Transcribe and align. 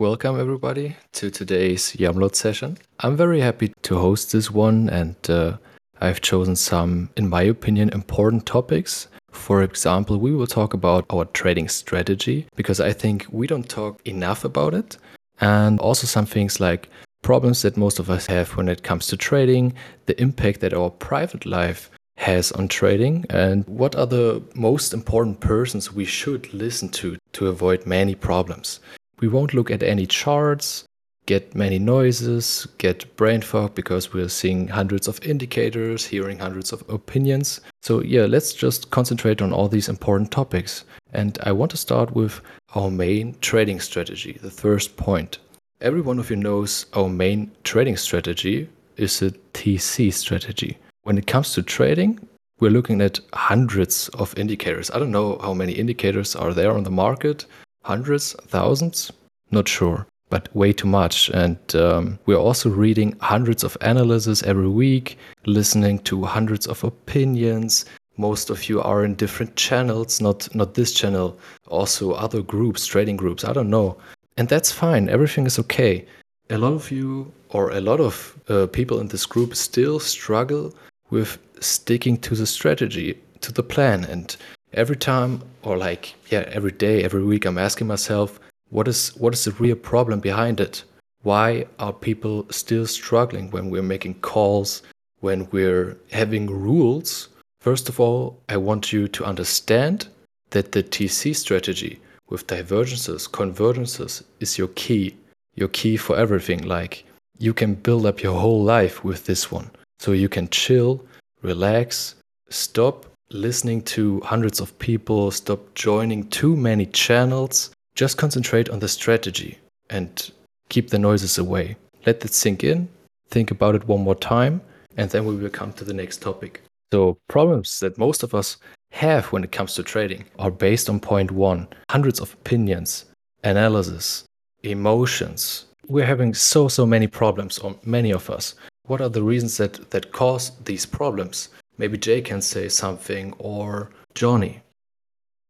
Welcome, 0.00 0.38
everybody, 0.38 0.94
to 1.14 1.28
today's 1.28 1.96
Yam 1.98 2.20
Lord 2.20 2.36
session. 2.36 2.78
I'm 3.00 3.16
very 3.16 3.40
happy 3.40 3.74
to 3.82 3.98
host 3.98 4.30
this 4.30 4.48
one, 4.48 4.88
and 4.88 5.16
uh, 5.28 5.56
I've 6.00 6.20
chosen 6.20 6.54
some, 6.54 7.10
in 7.16 7.28
my 7.28 7.42
opinion, 7.42 7.88
important 7.88 8.46
topics. 8.46 9.08
For 9.32 9.60
example, 9.60 10.18
we 10.18 10.30
will 10.30 10.46
talk 10.46 10.72
about 10.72 11.04
our 11.10 11.24
trading 11.24 11.68
strategy 11.68 12.46
because 12.54 12.78
I 12.78 12.92
think 12.92 13.26
we 13.32 13.48
don't 13.48 13.68
talk 13.68 14.00
enough 14.06 14.44
about 14.44 14.72
it, 14.72 14.98
and 15.40 15.80
also 15.80 16.06
some 16.06 16.26
things 16.26 16.60
like 16.60 16.88
problems 17.22 17.62
that 17.62 17.76
most 17.76 17.98
of 17.98 18.08
us 18.08 18.26
have 18.26 18.56
when 18.56 18.68
it 18.68 18.84
comes 18.84 19.08
to 19.08 19.16
trading, 19.16 19.74
the 20.06 20.22
impact 20.22 20.60
that 20.60 20.74
our 20.74 20.90
private 20.90 21.44
life 21.44 21.90
has 22.18 22.52
on 22.52 22.68
trading, 22.68 23.24
and 23.30 23.64
what 23.66 23.96
are 23.96 24.06
the 24.06 24.44
most 24.54 24.94
important 24.94 25.40
persons 25.40 25.92
we 25.92 26.04
should 26.04 26.54
listen 26.54 26.88
to 26.90 27.16
to 27.32 27.48
avoid 27.48 27.84
many 27.84 28.14
problems. 28.14 28.78
We 29.20 29.28
won't 29.28 29.54
look 29.54 29.70
at 29.70 29.82
any 29.82 30.06
charts, 30.06 30.84
get 31.26 31.54
many 31.54 31.78
noises, 31.78 32.66
get 32.78 33.16
brain 33.16 33.42
fog 33.42 33.74
because 33.74 34.14
we're 34.14 34.28
seeing 34.28 34.68
hundreds 34.68 35.08
of 35.08 35.22
indicators, 35.22 36.06
hearing 36.06 36.38
hundreds 36.38 36.72
of 36.72 36.88
opinions. 36.88 37.60
So, 37.82 38.00
yeah, 38.00 38.26
let's 38.26 38.52
just 38.52 38.90
concentrate 38.90 39.42
on 39.42 39.52
all 39.52 39.68
these 39.68 39.88
important 39.88 40.30
topics. 40.30 40.84
And 41.12 41.38
I 41.42 41.52
want 41.52 41.70
to 41.72 41.76
start 41.76 42.14
with 42.14 42.40
our 42.74 42.90
main 42.90 43.36
trading 43.40 43.80
strategy, 43.80 44.38
the 44.40 44.50
first 44.50 44.96
point. 44.96 45.38
Every 45.80 46.00
one 46.00 46.18
of 46.18 46.30
you 46.30 46.36
knows 46.36 46.86
our 46.94 47.08
main 47.08 47.50
trading 47.62 47.96
strategy 47.96 48.68
is 48.96 49.20
a 49.20 49.30
TC 49.52 50.12
strategy. 50.12 50.78
When 51.02 51.18
it 51.18 51.26
comes 51.26 51.52
to 51.54 51.62
trading, 51.62 52.20
we're 52.60 52.70
looking 52.70 53.00
at 53.00 53.20
hundreds 53.32 54.08
of 54.10 54.36
indicators. 54.38 54.90
I 54.90 54.98
don't 54.98 55.12
know 55.12 55.38
how 55.40 55.54
many 55.54 55.72
indicators 55.72 56.34
are 56.34 56.52
there 56.52 56.72
on 56.72 56.84
the 56.84 56.90
market, 56.90 57.46
hundreds, 57.82 58.32
thousands, 58.48 59.10
not 59.50 59.68
sure, 59.68 60.06
but 60.30 60.54
way 60.54 60.72
too 60.72 60.88
much. 60.88 61.30
And 61.30 61.58
um, 61.74 62.18
we're 62.26 62.36
also 62.36 62.68
reading 62.70 63.16
hundreds 63.20 63.64
of 63.64 63.76
analyses 63.80 64.42
every 64.42 64.68
week, 64.68 65.18
listening 65.46 66.00
to 66.00 66.24
hundreds 66.24 66.66
of 66.66 66.84
opinions. 66.84 67.84
Most 68.16 68.50
of 68.50 68.68
you 68.68 68.80
are 68.82 69.04
in 69.04 69.14
different 69.14 69.56
channels, 69.56 70.20
not 70.20 70.52
not 70.54 70.74
this 70.74 70.92
channel, 70.92 71.38
also 71.68 72.12
other 72.12 72.42
groups, 72.42 72.84
trading 72.86 73.16
groups. 73.16 73.44
I 73.44 73.52
don't 73.52 73.70
know, 73.70 73.96
and 74.36 74.48
that's 74.48 74.72
fine. 74.72 75.08
Everything 75.08 75.46
is 75.46 75.58
okay. 75.58 76.04
A 76.50 76.58
lot 76.58 76.72
of 76.72 76.90
you, 76.90 77.32
or 77.50 77.70
a 77.70 77.80
lot 77.80 78.00
of 78.00 78.36
uh, 78.48 78.66
people 78.66 79.00
in 79.00 79.08
this 79.08 79.26
group, 79.26 79.54
still 79.54 80.00
struggle 80.00 80.74
with 81.10 81.38
sticking 81.60 82.18
to 82.18 82.34
the 82.34 82.46
strategy, 82.46 83.18
to 83.40 83.52
the 83.52 83.62
plan, 83.62 84.04
and 84.04 84.36
every 84.72 84.96
time 84.96 85.42
or 85.62 85.76
like 85.76 86.14
yeah 86.30 86.44
every 86.48 86.72
day 86.72 87.02
every 87.02 87.24
week 87.24 87.44
i'm 87.44 87.58
asking 87.58 87.86
myself 87.86 88.38
what 88.70 88.88
is 88.88 89.16
what 89.16 89.34
is 89.34 89.44
the 89.44 89.52
real 89.52 89.76
problem 89.76 90.20
behind 90.20 90.60
it? 90.60 90.84
Why 91.22 91.66
are 91.78 91.92
people 91.92 92.46
still 92.50 92.86
struggling 92.86 93.50
when 93.50 93.70
we're 93.70 93.82
making 93.82 94.20
calls 94.20 94.82
when 95.20 95.48
we're 95.50 95.96
having 96.12 96.46
rules? 96.46 97.28
First 97.60 97.88
of 97.88 97.98
all 97.98 98.38
i 98.48 98.56
want 98.56 98.92
you 98.92 99.08
to 99.08 99.24
understand 99.24 100.08
that 100.50 100.72
the 100.72 100.82
tc 100.82 101.34
strategy 101.34 102.00
with 102.28 102.46
divergences 102.46 103.26
convergences 103.26 104.22
is 104.40 104.58
your 104.58 104.68
key 104.68 105.14
your 105.54 105.68
key 105.68 105.96
for 105.96 106.16
everything. 106.16 106.62
Like 106.62 107.04
you 107.38 107.52
can 107.52 107.74
build 107.74 108.06
up 108.06 108.22
your 108.22 108.38
whole 108.38 108.62
life 108.62 109.02
with 109.02 109.26
this 109.26 109.50
one. 109.50 109.70
So 109.98 110.12
you 110.12 110.28
can 110.28 110.48
chill 110.48 111.04
relax 111.42 112.14
stop 112.50 113.06
listening 113.30 113.82
to 113.82 114.20
hundreds 114.20 114.60
of 114.60 114.78
people, 114.78 115.30
stop 115.30 115.74
joining 115.74 116.28
too 116.28 116.56
many 116.56 116.86
channels. 116.86 117.70
Just 117.94 118.16
concentrate 118.16 118.68
on 118.70 118.78
the 118.78 118.88
strategy 118.88 119.58
and 119.90 120.30
keep 120.68 120.90
the 120.90 120.98
noises 120.98 121.38
away. 121.38 121.76
Let 122.06 122.24
it 122.24 122.32
sink 122.32 122.64
in, 122.64 122.88
think 123.28 123.50
about 123.50 123.74
it 123.74 123.86
one 123.88 124.02
more 124.02 124.14
time, 124.14 124.60
and 124.96 125.10
then 125.10 125.26
we 125.26 125.36
will 125.36 125.50
come 125.50 125.72
to 125.74 125.84
the 125.84 125.92
next 125.92 126.22
topic. 126.22 126.62
So, 126.92 127.18
problems 127.28 127.80
that 127.80 127.98
most 127.98 128.22
of 128.22 128.34
us 128.34 128.56
have 128.92 129.26
when 129.26 129.44
it 129.44 129.52
comes 129.52 129.74
to 129.74 129.82
trading 129.82 130.24
are 130.38 130.50
based 130.50 130.88
on 130.88 131.00
point 131.00 131.30
one 131.30 131.68
hundreds 131.90 132.20
of 132.20 132.32
opinions, 132.32 133.04
analysis, 133.44 134.24
emotions. 134.62 135.66
We're 135.86 136.06
having 136.06 136.34
so, 136.34 136.68
so 136.68 136.86
many 136.86 137.06
problems, 137.06 137.58
on 137.58 137.76
many 137.84 138.10
of 138.10 138.30
us. 138.30 138.54
What 138.86 139.00
are 139.00 139.10
the 139.10 139.22
reasons 139.22 139.58
that, 139.58 139.90
that 139.90 140.12
cause 140.12 140.52
these 140.64 140.86
problems? 140.86 141.48
Maybe 141.78 141.96
Jay 141.96 142.20
can 142.20 142.42
say 142.42 142.68
something 142.68 143.32
or 143.38 143.90
Johnny. 144.14 144.62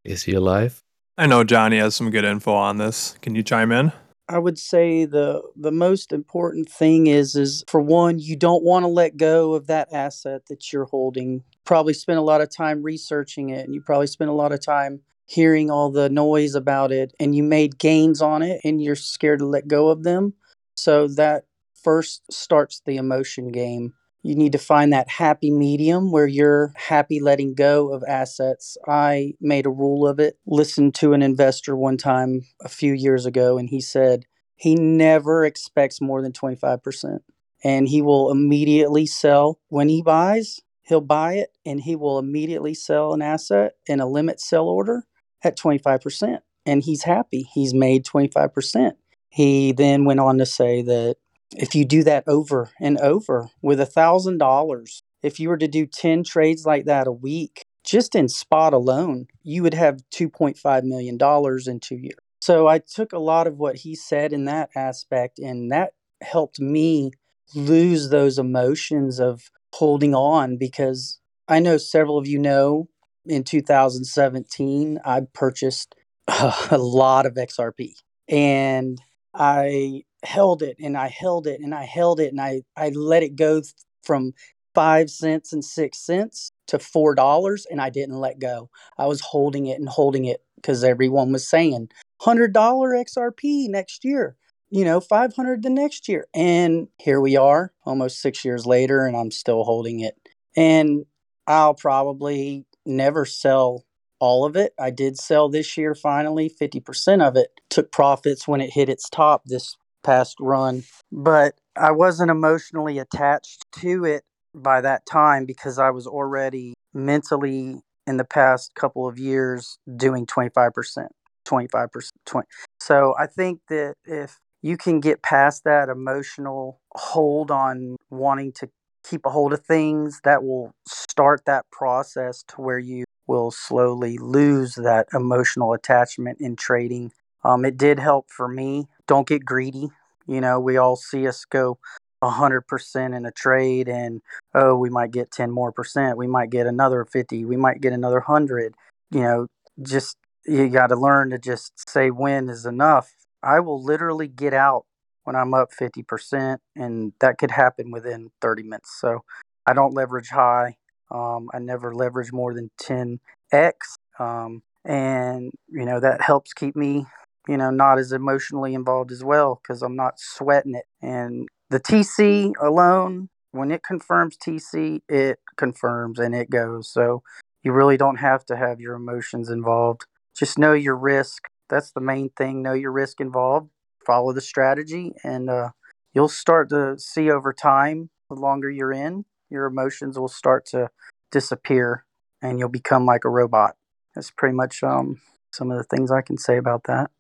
Is 0.05 0.25
he 0.25 0.35
alive? 0.35 0.83
I 1.17 1.27
know 1.27 1.43
Johnny 1.43 1.79
has 1.79 1.97
some 1.97 2.11
good 2.11 2.25
info 2.25 2.53
on 2.53 2.77
this. 2.77 3.17
Can 3.23 3.35
you 3.35 3.43
chime 3.43 3.73
in? 3.73 3.93
I 4.29 4.39
would 4.39 4.59
say 4.59 5.07
the 5.07 5.43
the 5.57 5.73
most 5.73 6.13
important 6.13 6.69
thing 6.69 7.07
is 7.07 7.35
is 7.35 7.65
for 7.67 7.81
one, 7.81 8.19
you 8.19 8.37
don't 8.37 8.63
want 8.63 8.83
to 8.83 8.89
let 8.89 9.17
go 9.17 9.55
of 9.55 9.67
that 9.69 9.89
asset 9.91 10.47
that 10.49 10.71
you're 10.71 10.85
holding. 10.85 11.43
Probably 11.65 11.95
spend 11.95 12.19
a 12.19 12.23
lot 12.23 12.43
of 12.43 12.55
time 12.55 12.83
researching 12.83 13.49
it 13.49 13.65
and 13.65 13.75
you 13.75 13.81
probably 13.81 14.07
spend 14.07 14.29
a 14.29 14.35
lot 14.35 14.53
of 14.53 14.61
time 14.61 15.01
hearing 15.25 15.71
all 15.71 15.91
the 15.91 16.11
noise 16.11 16.55
about 16.55 16.93
it 16.93 17.15
and 17.19 17.35
you 17.35 17.43
made 17.43 17.79
gains 17.79 18.21
on 18.21 18.43
it 18.43 18.61
and 18.65 18.83
you're 18.83 18.97
scared 18.97 19.39
to 19.39 19.47
let 19.47 19.67
go 19.67 19.89
of 19.89 20.03
them. 20.03 20.35
So 20.75 21.09
that 21.09 21.45
first 21.83 22.31
starts 22.31 22.83
the 22.85 22.97
emotion 22.97 23.49
game 23.49 23.95
you 24.29 24.35
need 24.35 24.53
to 24.53 24.59
find 24.59 24.93
that 24.93 25.09
happy 25.09 25.51
medium 25.51 26.13
where 26.13 26.27
you're 26.27 26.75
happy 26.77 27.19
letting 27.19 27.55
go 27.55 27.95
of 27.95 28.05
assets. 28.07 28.77
I 28.87 29.33
made 29.41 29.65
a 29.65 29.71
rule 29.71 30.07
of 30.07 30.21
it. 30.21 30.39
Listened 30.47 30.95
to 30.97 31.15
an 31.15 31.23
investor 31.23 31.75
one 31.75 31.97
time 31.97 32.43
a 32.63 32.69
few 32.69 32.93
years 32.93 33.25
ago, 33.25 33.57
and 33.57 33.71
he 33.71 33.81
said 33.81 34.27
he 34.55 34.75
never 34.75 35.47
expects 35.47 36.03
more 36.03 36.21
than 36.21 36.33
25%. 36.33 37.21
And 37.65 37.89
he 37.89 38.03
will 38.03 38.31
immediately 38.31 39.07
sell 39.07 39.61
when 39.69 39.89
he 39.89 40.03
buys, 40.03 40.61
he'll 40.83 41.01
buy 41.01 41.37
it 41.37 41.49
and 41.65 41.81
he 41.81 41.97
will 41.97 42.19
immediately 42.19 42.75
sell 42.75 43.15
an 43.15 43.23
asset 43.23 43.77
in 43.87 43.99
a 43.99 44.07
limit 44.07 44.41
sell 44.41 44.69
order 44.69 45.07
at 45.43 45.57
25%. 45.57 46.41
And 46.67 46.83
he's 46.83 47.05
happy. 47.05 47.49
He's 47.55 47.73
made 47.73 48.05
25%. 48.05 48.93
He 49.31 49.73
then 49.73 50.05
went 50.05 50.21
on 50.21 50.37
to 50.37 50.45
say 50.45 50.83
that 50.83 51.17
if 51.53 51.75
you 51.75 51.85
do 51.85 52.03
that 52.05 52.25
over 52.27 52.71
and 52.81 52.99
over 52.99 53.49
with 53.63 53.81
a 53.81 53.87
thousand 53.87 54.39
dollars, 54.39 55.03
if 55.23 55.41
you 55.41 55.49
were 55.49 55.57
to 55.57 55.69
do 55.69 55.87
10 55.87 56.25
trades 56.25 56.67
like 56.67 56.85
that 56.85 57.07
a 57.07 57.13
week, 57.13 57.67
just 57.85 58.15
in 58.15 58.29
spot 58.29 58.73
alone, 58.73 59.27
you 59.43 59.63
would 59.63 59.75
have 59.75 60.03
$2.5 60.15 60.83
million 60.85 61.19
in 61.67 61.81
two 61.81 61.97
years. 61.97 62.19
So 62.41 62.69
I 62.69 62.79
took 62.79 63.13
a 63.13 63.19
lot 63.19 63.47
of 63.47 63.59
what 63.59 63.77
he 63.77 63.95
said 63.95 64.33
in 64.33 64.45
that 64.45 64.71
aspect, 64.77 65.39
and 65.39 65.73
that 65.73 65.95
helped 66.21 66.61
me 66.61 67.13
lose 67.55 68.11
those 68.11 68.39
emotions 68.39 69.19
of 69.19 69.51
holding 69.73 70.15
on 70.15 70.57
because 70.57 71.19
I 71.49 71.61
know 71.61 71.79
several 71.79 72.19
of 72.19 72.27
you 72.27 72.39
know 72.39 72.89
in 73.27 73.45
2017, 73.45 74.99
I 75.05 75.23
purchased 75.33 75.95
a 76.29 76.79
lot 76.79 77.27
of 77.27 77.35
XRP 77.35 77.95
and 78.29 79.01
I 79.35 80.03
held 80.25 80.63
it 80.63 80.77
and 80.81 80.97
I 80.97 81.09
held 81.09 81.47
it 81.47 81.61
and 81.61 81.75
I 81.75 81.85
held 81.85 82.21
it 82.21 82.31
and 82.31 82.41
I, 82.41 82.63
I 82.77 82.91
let 82.91 83.23
it 83.23 83.37
go 83.37 83.63
from 84.03 84.33
five 84.75 85.11
cents 85.11 85.53
and 85.53 85.65
six 85.65 85.99
cents 85.99 86.53
to 86.69 86.79
four 86.79 87.15
dollars 87.15 87.67
and 87.71 87.81
I 87.81 87.91
didn't 87.91 88.19
let 88.21 88.39
go. 88.39 88.71
I 88.97 89.07
was 89.07 89.21
holding 89.21 89.67
it 89.67 89.79
and 89.79 89.89
holding 89.89 90.25
it 90.25 90.43
because 90.57 90.85
everyone 90.85 91.33
was 91.33 91.49
saying 91.49 91.89
hundred 92.21 92.53
dollar 92.53 92.91
XRP 92.91 93.69
next 93.69 94.05
year, 94.05 94.37
you 94.71 94.85
know, 94.85 95.01
five 95.01 95.35
hundred 95.35 95.63
the 95.63 95.71
next 95.71 96.09
year. 96.09 96.27
And 96.35 96.89
here 96.99 97.21
we 97.21 97.37
are, 97.37 97.73
almost 97.85 98.21
six 98.21 98.45
years 98.45 98.67
later, 98.67 99.07
and 99.07 99.17
I'm 99.17 99.31
still 99.31 99.65
holding 99.65 100.01
it. 100.01 100.15
And 100.57 101.07
I'll 101.47 101.75
probably 101.75 102.67
never 102.85 103.25
sell 103.25 103.85
all 104.21 104.45
of 104.45 104.57
it. 104.57 104.75
I 104.79 104.91
did 104.91 105.19
sell 105.19 105.49
this 105.49 105.77
year 105.77 105.95
finally, 105.95 106.51
50% 106.61 107.27
of 107.27 107.37
it. 107.37 107.49
Took 107.71 107.93
profits 107.93 108.49
when 108.49 108.61
it 108.61 108.73
hit 108.73 108.89
its 108.89 109.09
top 109.09 109.43
this 109.47 109.77
past 110.03 110.37
run, 110.41 110.85
but 111.13 111.55
I 111.77 111.93
wasn't 111.93 112.31
emotionally 112.31 112.99
attached 112.99 113.65
to 113.81 114.05
it 114.05 114.25
by 114.55 114.81
that 114.81 115.07
time 115.07 115.45
because 115.47 115.79
I 115.79 115.91
was 115.91 116.07
already 116.07 116.75
mentally 116.93 117.81
in 118.07 118.17
the 118.17 118.25
past 118.25 118.75
couple 118.75 119.07
of 119.07 119.19
years 119.19 119.79
doing 119.97 120.27
25%, 120.27 121.09
25%, 121.45 122.11
20. 122.25 122.47
So 122.81 123.15
I 123.19 123.27
think 123.27 123.61
that 123.69 123.95
if 124.05 124.39
you 124.63 124.77
can 124.77 125.01
get 125.01 125.23
past 125.23 125.65
that 125.65 125.89
emotional 125.89 126.81
hold 126.93 127.51
on 127.51 127.97
wanting 128.11 128.53
to 128.53 128.69
keep 129.05 129.25
a 129.25 129.31
hold 129.31 129.53
of 129.53 129.65
things, 129.65 130.21
that 130.25 130.43
will 130.43 130.73
start 130.87 131.45
that 131.47 131.67
process 131.71 132.43
to 132.49 132.61
where 132.61 132.79
you 132.79 133.05
will 133.27 133.51
slowly 133.51 134.17
lose 134.19 134.75
that 134.75 135.07
emotional 135.13 135.73
attachment 135.73 136.39
in 136.41 136.57
trading. 136.57 137.13
Um, 137.45 137.65
it 137.65 137.77
did 137.77 137.99
help 137.99 138.31
for 138.31 138.49
me. 138.49 138.87
Don't 139.07 139.29
get 139.29 139.45
greedy. 139.45 139.91
You 140.27 140.41
know, 140.41 140.61
we 140.61 140.77
all 140.77 140.97
see 140.97 141.27
us 141.27 141.45
go 141.45 141.79
100% 142.23 143.17
in 143.17 143.25
a 143.25 143.31
trade 143.31 143.89
and, 143.89 144.21
oh, 144.55 144.77
we 144.77 144.91
might 144.91 145.11
get 145.11 145.31
10 145.31 145.51
more 145.51 145.73
percent. 145.73 146.19
We 146.19 146.27
might 146.27 146.51
get 146.51 146.67
another 146.67 147.05
50. 147.05 147.45
We 147.45 147.57
might 147.57 147.81
get 147.81 147.93
another 147.93 148.19
100. 148.19 148.75
You 149.11 149.21
know, 149.21 149.47
just 149.81 150.17
you 150.45 150.69
got 150.69 150.89
to 150.89 150.97
learn 150.97 151.31
to 151.31 151.39
just 151.39 151.89
say 151.89 152.11
when 152.11 152.49
is 152.49 152.67
enough 152.67 153.13
I 153.43 153.61
will 153.61 153.83
literally 153.83 154.29
get 154.29 154.55
out 154.55 154.85
when 155.25 155.37
I'm 155.37 155.55
up 155.55 155.71
50%, 155.79 156.59
and 156.77 157.13
that 157.21 157.39
could 157.39 157.51
happen 157.51 157.91
within 157.91 158.31
30 158.41 158.63
minutes. 158.63 158.99
So 159.01 159.25
I 159.67 159.75
don't 159.75 159.95
leverage 159.95 160.29
high. 160.29 160.77
Um, 161.11 161.49
I 161.53 161.59
never 161.59 161.95
leverage 161.95 162.33
more 162.33 162.55
than 162.55 162.71
10x. 162.81 163.73
Um, 164.19 164.63
and, 164.85 165.53
you 165.69 165.85
know, 165.85 166.01
that 166.01 166.23
helps 166.23 166.53
keep 166.53 166.75
me, 166.75 167.07
you 167.49 167.57
know, 167.57 167.71
not 167.71 167.99
as 167.99 168.13
emotionally 168.13 168.75
involved 168.75 169.11
as 169.11 169.25
well 169.25 169.61
because 169.63 169.83
I'm 169.83 169.97
not 169.97 170.21
sweating 170.21 170.75
it. 170.75 170.85
And 171.01 171.49
the 171.71 171.81
TC 171.81 172.53
alone, 172.61 173.31
when 173.53 173.71
it 173.71 173.83
confirms 173.83 174.37
TC, 174.37 175.01
it 175.09 175.39
confirms 175.57 176.19
and 176.19 176.35
it 176.35 176.51
goes. 176.51 176.93
So 176.93 177.23
you 177.63 177.73
really 177.73 177.97
don't 177.97 178.17
have 178.17 178.45
to 178.47 178.57
have 178.57 178.81
your 178.81 178.95
emotions 178.95 179.49
involved. 179.51 180.05
Just 180.37 180.59
know 180.59 180.75
your 180.75 180.97
risk. 180.97 181.49
That's 181.69 181.91
the 181.91 182.01
main 182.01 182.31
thing. 182.37 182.63
Know 182.63 182.75
your 182.75 182.93
risk 182.93 183.21
involved. 183.21 183.71
Follow 184.07 184.33
the 184.33 184.41
strategy, 184.41 185.13
and 185.23 185.51
uh, 185.51 185.71
you'll 186.15 186.29
start 186.29 186.71
to 186.71 186.99
see 186.99 187.31
over 187.31 187.53
time, 187.53 188.09
the 188.31 188.37
longer 188.37 188.71
you're 188.71 188.93
in, 188.93 189.25
your 189.51 189.67
emotions 189.67 190.19
will 190.19 190.29
start 190.29 190.65
to 190.67 190.89
disappear 191.31 192.05
and 192.41 192.59
you'll 192.59 192.69
become 192.69 193.05
like 193.05 193.25
a 193.25 193.29
robot. 193.29 193.75
That's 194.15 194.31
pretty 194.31 194.55
much 194.55 194.83
um, 194.83 195.21
some 195.51 195.71
of 195.71 195.77
the 195.79 195.85
things 195.85 196.11
I 196.11 196.23
can 196.23 196.39
say 196.39 196.57
about 196.57 196.85
that. 196.85 197.11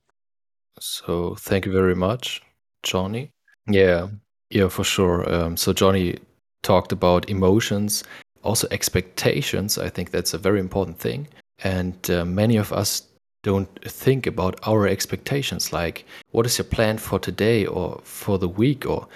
So 0.80 1.34
thank 1.36 1.66
you 1.66 1.72
very 1.72 1.94
much, 1.94 2.42
Johnny. 2.82 3.30
Yeah, 3.68 4.08
yeah, 4.50 4.68
for 4.68 4.84
sure. 4.84 5.30
Um, 5.32 5.56
so 5.56 5.72
Johnny 5.72 6.18
talked 6.62 6.92
about 6.92 7.28
emotions, 7.28 8.04
also 8.42 8.68
expectations. 8.70 9.78
I 9.78 9.88
think 9.88 10.10
that's 10.10 10.34
a 10.34 10.38
very 10.38 10.60
important 10.60 10.98
thing. 10.98 11.28
And 11.64 12.10
uh, 12.10 12.24
many 12.24 12.56
of 12.56 12.72
us 12.72 13.02
don't 13.42 13.68
think 13.84 14.26
about 14.26 14.58
our 14.66 14.86
expectations 14.88 15.72
like 15.72 16.04
what 16.32 16.44
is 16.44 16.58
your 16.58 16.64
plan 16.64 16.98
for 16.98 17.18
today 17.18 17.66
or 17.66 18.00
for 18.02 18.38
the 18.38 18.48
week 18.48 18.84
or 18.84 19.06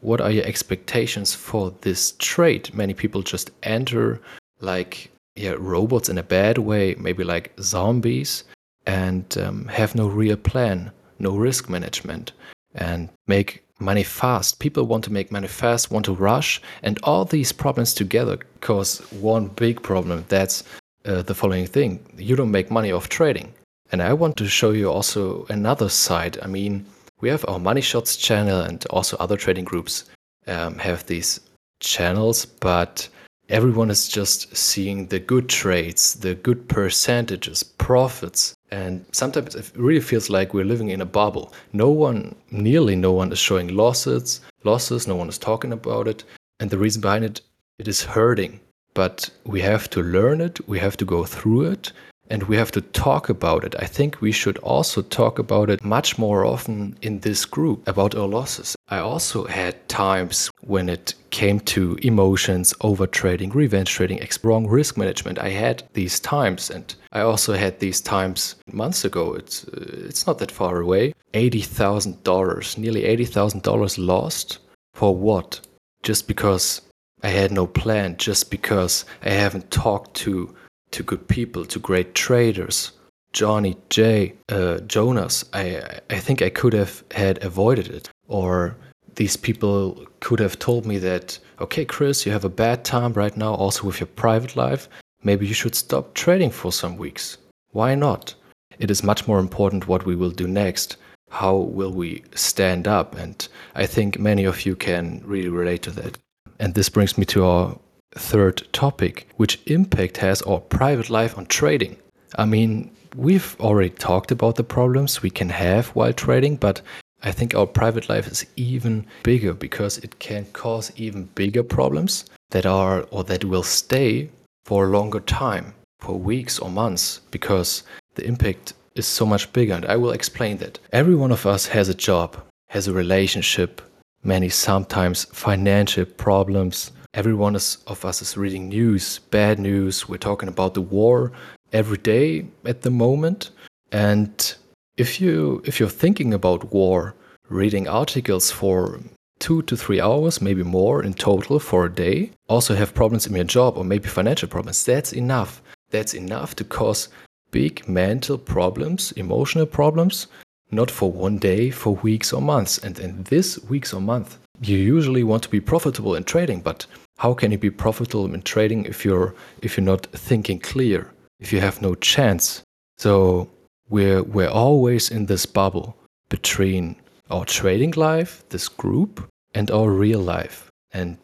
what 0.00 0.20
are 0.20 0.30
your 0.30 0.44
expectations 0.44 1.34
for 1.34 1.72
this 1.80 2.14
trade 2.18 2.72
many 2.72 2.94
people 2.94 3.20
just 3.20 3.50
enter 3.64 4.20
like 4.60 5.10
yeah 5.34 5.54
robots 5.58 6.08
in 6.08 6.18
a 6.18 6.22
bad 6.22 6.58
way 6.58 6.94
maybe 6.98 7.24
like 7.24 7.52
zombies 7.60 8.44
and 8.86 9.36
um, 9.38 9.66
have 9.66 9.94
no 9.94 10.08
real 10.08 10.36
plan 10.36 10.90
no 11.18 11.36
risk 11.36 11.68
management 11.68 12.32
and 12.74 13.08
make 13.26 13.64
money 13.80 14.02
fast. 14.02 14.60
People 14.60 14.84
want 14.84 15.04
to 15.04 15.12
make 15.12 15.32
money 15.32 15.48
fast, 15.48 15.90
want 15.90 16.04
to 16.06 16.14
rush, 16.14 16.60
and 16.82 16.98
all 17.02 17.24
these 17.24 17.52
problems 17.52 17.94
together 17.94 18.38
cause 18.60 19.00
one 19.12 19.48
big 19.48 19.82
problem. 19.82 20.24
That's 20.28 20.64
uh, 21.04 21.22
the 21.22 21.34
following 21.34 21.66
thing 21.66 22.04
you 22.16 22.36
don't 22.36 22.50
make 22.50 22.70
money 22.70 22.92
off 22.92 23.08
trading. 23.08 23.52
And 23.92 24.02
I 24.02 24.12
want 24.12 24.36
to 24.38 24.48
show 24.48 24.70
you 24.70 24.90
also 24.90 25.46
another 25.48 25.88
side. 25.88 26.38
I 26.42 26.46
mean, 26.46 26.86
we 27.20 27.28
have 27.28 27.44
our 27.46 27.60
Money 27.60 27.80
Shots 27.80 28.16
channel, 28.16 28.60
and 28.60 28.84
also 28.86 29.16
other 29.18 29.36
trading 29.36 29.64
groups 29.64 30.04
um, 30.46 30.78
have 30.78 31.06
these 31.06 31.40
channels, 31.80 32.46
but 32.46 33.08
everyone 33.48 33.90
is 33.90 34.08
just 34.08 34.56
seeing 34.56 35.06
the 35.06 35.18
good 35.18 35.48
trades, 35.48 36.14
the 36.14 36.34
good 36.34 36.68
percentages, 36.68 37.62
profits. 37.62 38.54
And 38.70 39.04
sometimes 39.12 39.54
it 39.54 39.70
really 39.76 40.00
feels 40.00 40.30
like 40.30 40.54
we're 40.54 40.64
living 40.64 40.90
in 40.90 41.00
a 41.00 41.06
bubble. 41.06 41.52
No 41.72 41.90
one, 41.90 42.34
nearly 42.50 42.96
no 42.96 43.12
one, 43.12 43.32
is 43.32 43.38
showing 43.38 43.68
losses, 43.68 44.40
losses, 44.64 45.06
no 45.06 45.16
one 45.16 45.28
is 45.28 45.38
talking 45.38 45.72
about 45.72 46.08
it. 46.08 46.24
And 46.60 46.70
the 46.70 46.78
reason 46.78 47.00
behind 47.00 47.24
it, 47.24 47.40
it 47.78 47.88
is 47.88 48.02
hurting. 48.02 48.60
But 48.94 49.28
we 49.44 49.60
have 49.60 49.90
to 49.90 50.02
learn 50.02 50.40
it, 50.40 50.66
we 50.68 50.78
have 50.78 50.96
to 50.98 51.04
go 51.04 51.24
through 51.24 51.66
it, 51.66 51.92
and 52.34 52.42
we 52.42 52.56
have 52.56 52.72
to 52.72 52.80
talk 52.80 53.28
about 53.28 53.62
it. 53.62 53.76
I 53.78 53.86
think 53.86 54.20
we 54.20 54.32
should 54.32 54.58
also 54.58 55.02
talk 55.02 55.38
about 55.38 55.70
it 55.70 55.84
much 55.84 56.18
more 56.18 56.44
often 56.44 56.98
in 57.00 57.20
this 57.20 57.44
group 57.44 57.86
about 57.86 58.16
our 58.16 58.26
losses. 58.26 58.74
I 58.88 58.98
also 58.98 59.44
had 59.44 59.88
times 59.88 60.50
when 60.62 60.88
it 60.88 61.14
came 61.30 61.60
to 61.60 61.96
emotions, 62.02 62.74
over 62.80 63.06
trading, 63.06 63.50
revenge 63.50 63.88
trading, 63.88 64.20
wrong 64.42 64.66
risk 64.66 64.96
management. 64.96 65.38
I 65.38 65.50
had 65.50 65.84
these 65.92 66.18
times, 66.18 66.70
and 66.70 66.92
I 67.12 67.20
also 67.20 67.52
had 67.54 67.78
these 67.78 68.00
times 68.00 68.56
months 68.72 69.04
ago. 69.04 69.34
It's 69.34 69.68
uh, 69.68 70.08
it's 70.08 70.26
not 70.26 70.38
that 70.38 70.50
far 70.50 70.80
away. 70.80 71.14
Eighty 71.34 71.62
thousand 71.62 72.24
dollars, 72.24 72.76
nearly 72.76 73.04
eighty 73.04 73.26
thousand 73.26 73.62
dollars 73.62 73.96
lost 73.96 74.58
for 74.92 75.14
what? 75.14 75.60
Just 76.02 76.26
because 76.26 76.82
I 77.22 77.28
had 77.28 77.52
no 77.52 77.66
plan. 77.68 78.16
Just 78.16 78.50
because 78.50 79.04
I 79.22 79.30
haven't 79.30 79.70
talked 79.70 80.14
to 80.24 80.52
to 80.94 81.02
good 81.02 81.26
people, 81.28 81.64
to 81.66 81.78
great 81.78 82.14
traders. 82.14 82.92
Johnny, 83.32 83.76
J. 83.90 84.34
uh, 84.48 84.78
Jonas, 84.86 85.44
I, 85.52 86.00
I 86.08 86.18
think 86.18 86.40
I 86.40 86.50
could 86.50 86.72
have 86.72 87.02
had 87.10 87.42
avoided 87.42 87.88
it. 87.88 88.08
Or 88.28 88.76
these 89.16 89.36
people 89.36 90.06
could 90.20 90.38
have 90.38 90.58
told 90.58 90.86
me 90.86 90.98
that, 90.98 91.38
okay, 91.60 91.84
Chris, 91.84 92.24
you 92.24 92.30
have 92.30 92.44
a 92.44 92.48
bad 92.48 92.84
time 92.84 93.12
right 93.12 93.36
now, 93.36 93.54
also 93.54 93.86
with 93.86 93.98
your 93.98 94.06
private 94.06 94.54
life. 94.54 94.88
Maybe 95.24 95.46
you 95.46 95.54
should 95.54 95.74
stop 95.74 96.14
trading 96.14 96.50
for 96.50 96.70
some 96.72 96.96
weeks. 96.96 97.38
Why 97.72 97.96
not? 97.96 98.34
It 98.78 98.90
is 98.90 99.02
much 99.02 99.26
more 99.26 99.40
important 99.40 99.88
what 99.88 100.06
we 100.06 100.14
will 100.14 100.30
do 100.30 100.46
next. 100.46 100.96
How 101.30 101.56
will 101.56 101.92
we 101.92 102.22
stand 102.36 102.86
up? 102.86 103.16
And 103.16 103.48
I 103.74 103.86
think 103.86 104.20
many 104.20 104.44
of 104.44 104.64
you 104.64 104.76
can 104.76 105.22
really 105.24 105.48
relate 105.48 105.82
to 105.82 105.90
that. 105.92 106.18
And 106.60 106.74
this 106.74 106.88
brings 106.88 107.18
me 107.18 107.24
to 107.26 107.44
our 107.44 107.78
third 108.16 108.66
topic, 108.72 109.28
which 109.36 109.60
impact 109.66 110.18
has 110.18 110.42
our 110.42 110.60
private 110.60 111.10
life 111.10 111.36
on 111.36 111.46
trading. 111.46 111.96
I 112.36 112.44
mean, 112.44 112.90
we've 113.16 113.56
already 113.60 113.90
talked 113.90 114.30
about 114.30 114.56
the 114.56 114.64
problems 114.64 115.22
we 115.22 115.30
can 115.30 115.48
have 115.48 115.88
while 115.88 116.12
trading, 116.12 116.56
but 116.56 116.80
I 117.22 117.32
think 117.32 117.54
our 117.54 117.66
private 117.66 118.08
life 118.08 118.26
is 118.26 118.44
even 118.56 119.06
bigger 119.22 119.54
because 119.54 119.98
it 119.98 120.18
can 120.18 120.44
cause 120.52 120.92
even 120.96 121.24
bigger 121.34 121.62
problems 121.62 122.26
that 122.50 122.66
are 122.66 123.06
or 123.10 123.24
that 123.24 123.44
will 123.44 123.62
stay 123.62 124.30
for 124.64 124.86
a 124.86 124.90
longer 124.90 125.20
time, 125.20 125.74
for 126.00 126.18
weeks 126.18 126.58
or 126.58 126.70
months, 126.70 127.20
because 127.30 127.82
the 128.14 128.26
impact 128.26 128.74
is 128.94 129.06
so 129.06 129.26
much 129.26 129.52
bigger. 129.52 129.74
And 129.74 129.86
I 129.86 129.96
will 129.96 130.12
explain 130.12 130.58
that. 130.58 130.78
Every 130.92 131.14
one 131.14 131.32
of 131.32 131.46
us 131.46 131.66
has 131.66 131.88
a 131.88 131.94
job, 131.94 132.36
has 132.68 132.88
a 132.88 132.92
relationship, 132.92 133.80
many 134.22 134.48
sometimes 134.48 135.24
financial 135.24 136.04
problems, 136.04 136.92
everyone 137.14 137.54
of 137.54 138.04
us 138.04 138.20
is 138.20 138.36
reading 138.36 138.68
news, 138.68 139.20
bad 139.30 139.58
news. 139.58 140.08
We're 140.08 140.16
talking 140.18 140.48
about 140.48 140.74
the 140.74 140.80
war 140.80 141.30
every 141.72 141.98
day 141.98 142.46
at 142.64 142.82
the 142.82 142.90
moment. 142.90 143.50
And 143.92 144.54
if 144.96 145.20
you 145.20 145.62
if 145.64 145.78
you're 145.78 145.88
thinking 145.88 146.34
about 146.34 146.72
war, 146.72 147.14
reading 147.48 147.88
articles 147.88 148.50
for 148.50 149.00
two 149.38 149.62
to 149.62 149.76
three 149.76 150.00
hours, 150.00 150.40
maybe 150.40 150.64
more 150.64 151.02
in 151.02 151.14
total 151.14 151.58
for 151.58 151.86
a 151.86 151.94
day, 151.94 152.30
also 152.48 152.74
have 152.74 152.94
problems 152.94 153.26
in 153.26 153.34
your 153.34 153.44
job 153.44 153.78
or 153.78 153.84
maybe 153.84 154.08
financial 154.08 154.48
problems, 154.48 154.84
that's 154.84 155.12
enough. 155.12 155.62
That's 155.90 156.14
enough 156.14 156.56
to 156.56 156.64
cause 156.64 157.08
big 157.52 157.88
mental 157.88 158.36
problems, 158.36 159.12
emotional 159.12 159.66
problems, 159.66 160.26
not 160.72 160.90
for 160.90 161.12
one 161.12 161.38
day, 161.38 161.70
for 161.70 161.94
weeks 161.96 162.32
or 162.32 162.42
months. 162.42 162.78
And 162.78 162.98
in 162.98 163.22
this 163.24 163.62
weeks 163.68 163.94
or 163.94 164.00
month, 164.00 164.38
you 164.60 164.78
usually 164.78 165.24
want 165.24 165.42
to 165.42 165.48
be 165.48 165.60
profitable 165.60 166.14
in 166.14 166.24
trading, 166.24 166.60
but 166.60 166.86
how 167.18 167.34
can 167.34 167.52
you 167.52 167.58
be 167.58 167.70
profitable 167.70 168.32
in 168.32 168.42
trading 168.42 168.84
if 168.84 169.04
you're 169.04 169.34
if 169.62 169.76
you're 169.76 169.84
not 169.84 170.06
thinking 170.06 170.58
clear 170.58 171.12
if 171.40 171.52
you 171.52 171.60
have 171.60 171.82
no 171.82 171.94
chance? 171.94 172.62
So 172.98 173.48
we're 173.88 174.22
we're 174.22 174.48
always 174.48 175.10
in 175.10 175.26
this 175.26 175.46
bubble 175.46 175.96
between 176.28 176.96
our 177.30 177.44
trading 177.44 177.92
life 177.92 178.44
this 178.48 178.68
group 178.68 179.28
and 179.54 179.70
our 179.70 179.90
real 179.90 180.20
life. 180.20 180.70
And 180.92 181.18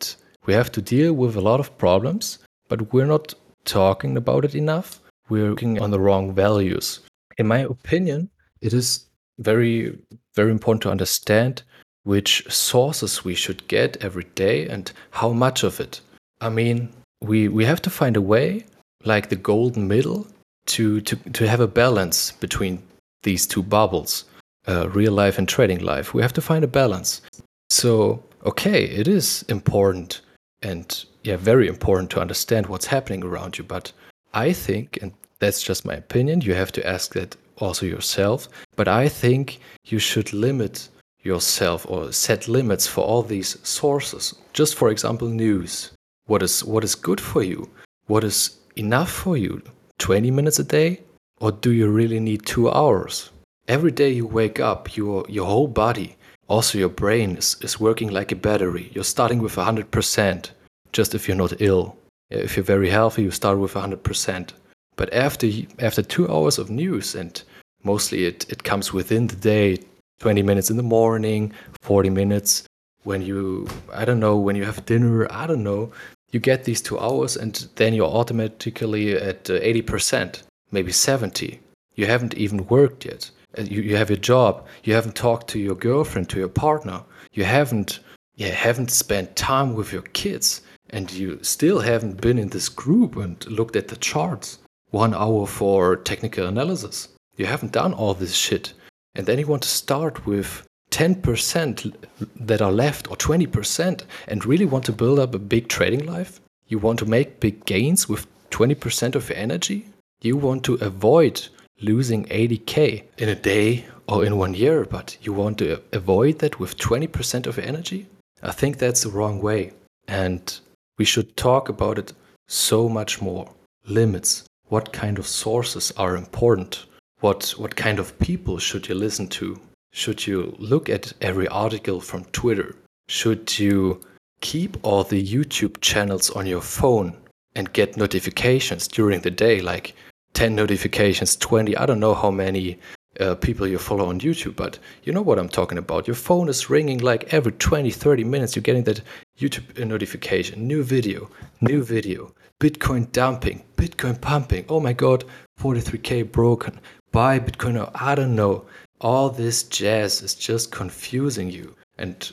we 0.46 0.54
have 0.54 0.72
to 0.72 0.82
deal 0.82 1.12
with 1.12 1.36
a 1.36 1.40
lot 1.40 1.60
of 1.60 1.76
problems 1.78 2.38
but 2.68 2.92
we're 2.92 3.06
not 3.06 3.34
talking 3.64 4.16
about 4.16 4.44
it 4.44 4.54
enough. 4.54 5.00
We're 5.28 5.50
looking 5.50 5.82
on 5.82 5.90
the 5.90 6.00
wrong 6.00 6.32
values. 6.32 7.00
In 7.38 7.46
my 7.46 7.58
opinion 7.58 8.30
it 8.60 8.72
is 8.72 9.06
very 9.38 9.98
very 10.34 10.50
important 10.50 10.82
to 10.82 10.90
understand 10.90 11.62
which 12.04 12.44
sources 12.48 13.24
we 13.24 13.34
should 13.34 13.66
get 13.68 13.96
every 14.02 14.24
day 14.34 14.68
and 14.68 14.92
how 15.10 15.32
much 15.32 15.62
of 15.62 15.80
it. 15.80 16.00
I 16.40 16.48
mean, 16.48 16.88
we 17.22 17.48
we 17.48 17.64
have 17.64 17.82
to 17.82 17.90
find 17.90 18.16
a 18.16 18.22
way, 18.22 18.64
like 19.04 19.28
the 19.28 19.36
golden 19.36 19.88
middle, 19.88 20.26
to 20.66 21.00
to 21.02 21.16
to 21.16 21.48
have 21.48 21.60
a 21.60 21.66
balance 21.66 22.32
between 22.32 22.82
these 23.22 23.46
two 23.46 23.62
bubbles, 23.62 24.24
uh, 24.66 24.88
real 24.88 25.12
life 25.12 25.38
and 25.38 25.48
trading 25.48 25.80
life. 25.80 26.14
We 26.14 26.22
have 26.22 26.32
to 26.34 26.40
find 26.40 26.64
a 26.64 26.68
balance. 26.68 27.22
So 27.68 28.22
okay, 28.44 28.84
it 28.84 29.06
is 29.06 29.44
important 29.48 30.20
and 30.62 31.04
yeah, 31.22 31.36
very 31.36 31.68
important 31.68 32.10
to 32.10 32.20
understand 32.20 32.66
what's 32.66 32.86
happening 32.86 33.24
around 33.24 33.58
you. 33.58 33.64
But 33.64 33.92
I 34.32 34.52
think, 34.52 34.98
and 35.02 35.12
that's 35.38 35.62
just 35.62 35.84
my 35.84 35.94
opinion, 35.94 36.40
you 36.40 36.54
have 36.54 36.72
to 36.72 36.86
ask 36.86 37.12
that 37.14 37.36
also 37.58 37.86
yourself. 37.86 38.48
But 38.76 38.88
I 38.88 39.08
think 39.08 39.60
you 39.84 39.98
should 39.98 40.32
limit 40.32 40.88
yourself 41.22 41.86
or 41.88 42.12
set 42.12 42.48
limits 42.48 42.86
for 42.86 43.04
all 43.04 43.22
these 43.22 43.58
sources. 43.66 44.34
Just 44.52 44.74
for 44.74 44.90
example, 44.90 45.28
news. 45.28 45.92
What 46.26 46.42
is 46.42 46.64
what 46.64 46.84
is 46.84 46.94
good 46.94 47.20
for 47.20 47.42
you? 47.42 47.68
What 48.06 48.24
is 48.24 48.58
enough 48.76 49.10
for 49.10 49.36
you? 49.36 49.62
20 49.98 50.30
minutes 50.30 50.58
a 50.58 50.64
day? 50.64 51.00
Or 51.40 51.52
do 51.52 51.70
you 51.72 51.88
really 51.88 52.20
need 52.20 52.46
2 52.46 52.70
hours? 52.70 53.30
Every 53.68 53.90
day 53.90 54.10
you 54.10 54.26
wake 54.26 54.60
up, 54.60 54.96
your 54.96 55.24
your 55.28 55.46
whole 55.46 55.68
body, 55.68 56.16
also 56.48 56.78
your 56.78 56.88
brain 56.88 57.36
is, 57.36 57.56
is 57.62 57.80
working 57.80 58.10
like 58.10 58.32
a 58.32 58.36
battery. 58.36 58.90
You're 58.94 59.04
starting 59.04 59.40
with 59.40 59.54
100%, 59.56 60.50
just 60.92 61.14
if 61.14 61.28
you're 61.28 61.36
not 61.36 61.60
ill. 61.60 61.96
If 62.30 62.56
you're 62.56 62.64
very 62.64 62.90
healthy, 62.90 63.22
you 63.22 63.30
start 63.30 63.58
with 63.58 63.74
100%. 63.74 64.50
But 64.96 65.12
after 65.12 65.48
after 65.78 66.02
2 66.02 66.28
hours 66.28 66.58
of 66.58 66.70
news 66.70 67.14
and 67.14 67.42
mostly 67.84 68.26
it, 68.26 68.46
it 68.50 68.64
comes 68.64 68.92
within 68.92 69.26
the 69.28 69.36
day, 69.36 69.78
20 70.20 70.42
minutes 70.42 70.70
in 70.70 70.76
the 70.76 70.82
morning, 70.82 71.52
40 71.82 72.10
minutes 72.10 72.64
when 73.02 73.22
you 73.22 73.66
I 73.92 74.04
don't 74.04 74.20
know, 74.20 74.36
when 74.36 74.56
you 74.56 74.64
have 74.64 74.86
dinner, 74.86 75.26
I 75.32 75.46
don't 75.46 75.64
know, 75.64 75.92
you 76.30 76.40
get 76.40 76.64
these 76.64 76.80
2 76.82 76.98
hours 76.98 77.36
and 77.36 77.68
then 77.76 77.94
you're 77.94 78.06
automatically 78.06 79.16
at 79.16 79.44
80%, 79.44 80.38
uh, 80.38 80.42
maybe 80.70 80.92
70. 80.92 81.60
You 81.96 82.06
haven't 82.06 82.34
even 82.34 82.66
worked 82.68 83.04
yet 83.04 83.30
you, 83.58 83.82
you 83.82 83.96
have 83.96 84.10
your 84.10 84.18
job, 84.18 84.66
you 84.84 84.94
haven't 84.94 85.14
talked 85.14 85.48
to 85.48 85.58
your 85.58 85.74
girlfriend, 85.74 86.28
to 86.30 86.38
your 86.38 86.48
partner, 86.48 87.02
you 87.32 87.44
haven't, 87.44 88.00
you 88.36 88.50
haven't 88.50 88.90
spent 88.90 89.36
time 89.36 89.74
with 89.74 89.92
your 89.92 90.02
kids, 90.02 90.62
and 90.90 91.10
you 91.12 91.38
still 91.42 91.80
haven't 91.80 92.20
been 92.20 92.38
in 92.38 92.48
this 92.48 92.68
group 92.68 93.16
and 93.16 93.44
looked 93.46 93.76
at 93.76 93.88
the 93.88 93.96
charts. 93.96 94.58
One 94.90 95.14
hour 95.14 95.46
for 95.46 95.96
technical 95.96 96.46
analysis. 96.46 97.08
You 97.36 97.46
haven't 97.46 97.72
done 97.72 97.94
all 97.94 98.14
this 98.14 98.34
shit. 98.34 98.72
And 99.14 99.26
then 99.26 99.38
you 99.38 99.46
want 99.46 99.62
to 99.62 99.68
start 99.68 100.26
with 100.26 100.66
10% 100.90 101.94
that 102.36 102.62
are 102.62 102.72
left 102.72 103.10
or 103.10 103.16
20% 103.16 104.02
and 104.28 104.46
really 104.46 104.66
want 104.66 104.84
to 104.86 104.92
build 104.92 105.18
up 105.18 105.34
a 105.34 105.38
big 105.38 105.68
trading 105.68 106.06
life? 106.06 106.40
You 106.68 106.78
want 106.78 106.98
to 107.00 107.06
make 107.06 107.40
big 107.40 107.64
gains 107.64 108.08
with 108.08 108.26
20% 108.50 109.14
of 109.14 109.28
your 109.28 109.38
energy? 109.38 109.86
You 110.20 110.36
want 110.36 110.64
to 110.64 110.74
avoid 110.74 111.48
losing 111.80 112.24
80k 112.26 113.04
in 113.18 113.28
a 113.28 113.34
day 113.34 113.86
or 114.06 114.24
in 114.24 114.36
one 114.36 114.54
year, 114.54 114.84
but 114.84 115.16
you 115.22 115.32
want 115.32 115.58
to 115.58 115.80
avoid 115.92 116.40
that 116.40 116.60
with 116.60 116.76
20% 116.76 117.46
of 117.46 117.56
your 117.56 117.66
energy? 117.66 118.06
I 118.42 118.52
think 118.52 118.78
that's 118.78 119.02
the 119.02 119.10
wrong 119.10 119.40
way. 119.40 119.72
And 120.06 120.60
we 120.98 121.04
should 121.04 121.36
talk 121.36 121.68
about 121.68 121.98
it 121.98 122.12
so 122.48 122.88
much 122.88 123.22
more. 123.22 123.50
Limits. 123.86 124.44
What 124.68 124.92
kind 124.92 125.18
of 125.18 125.26
sources 125.26 125.90
are 125.96 126.16
important? 126.16 126.86
What, 127.20 127.50
what 127.58 127.76
kind 127.76 127.98
of 127.98 128.18
people 128.18 128.58
should 128.58 128.88
you 128.88 128.94
listen 128.94 129.28
to? 129.28 129.60
Should 129.92 130.26
you 130.26 130.54
look 130.58 130.88
at 130.88 131.12
every 131.20 131.46
article 131.48 132.00
from 132.00 132.24
Twitter? 132.26 132.76
Should 133.08 133.58
you 133.58 134.00
keep 134.40 134.78
all 134.82 135.04
the 135.04 135.22
YouTube 135.22 135.82
channels 135.82 136.30
on 136.30 136.46
your 136.46 136.62
phone 136.62 137.14
and 137.54 137.72
get 137.74 137.98
notifications 137.98 138.88
during 138.88 139.20
the 139.20 139.30
day? 139.30 139.60
Like 139.60 139.94
10 140.32 140.54
notifications, 140.54 141.36
20, 141.36 141.76
I 141.76 141.84
don't 141.84 142.00
know 142.00 142.14
how 142.14 142.30
many 142.30 142.78
uh, 143.18 143.34
people 143.34 143.66
you 143.66 143.76
follow 143.76 144.08
on 144.08 144.20
YouTube, 144.20 144.56
but 144.56 144.78
you 145.04 145.12
know 145.12 145.20
what 145.20 145.38
I'm 145.38 145.48
talking 145.48 145.76
about. 145.76 146.06
Your 146.06 146.14
phone 146.14 146.48
is 146.48 146.70
ringing 146.70 147.00
like 147.00 147.34
every 147.34 147.52
20, 147.52 147.90
30 147.90 148.24
minutes. 148.24 148.56
You're 148.56 148.62
getting 148.62 148.84
that 148.84 149.02
YouTube 149.38 149.84
notification, 149.84 150.66
new 150.66 150.82
video, 150.82 151.28
new 151.60 151.82
video, 151.82 152.32
Bitcoin 152.60 153.10
dumping, 153.12 153.62
Bitcoin 153.76 154.18
pumping. 154.20 154.64
Oh 154.68 154.80
my 154.80 154.94
God, 154.94 155.24
43K 155.60 156.30
broken. 156.30 156.80
Buy 157.12 157.38
Bitcoin. 157.38 157.80
Or 157.80 157.90
I 157.94 158.14
don't 158.14 158.36
know. 158.36 158.66
All 159.00 159.30
this 159.30 159.62
jazz 159.64 160.22
is 160.22 160.34
just 160.34 160.70
confusing 160.70 161.50
you. 161.50 161.74
And 161.98 162.30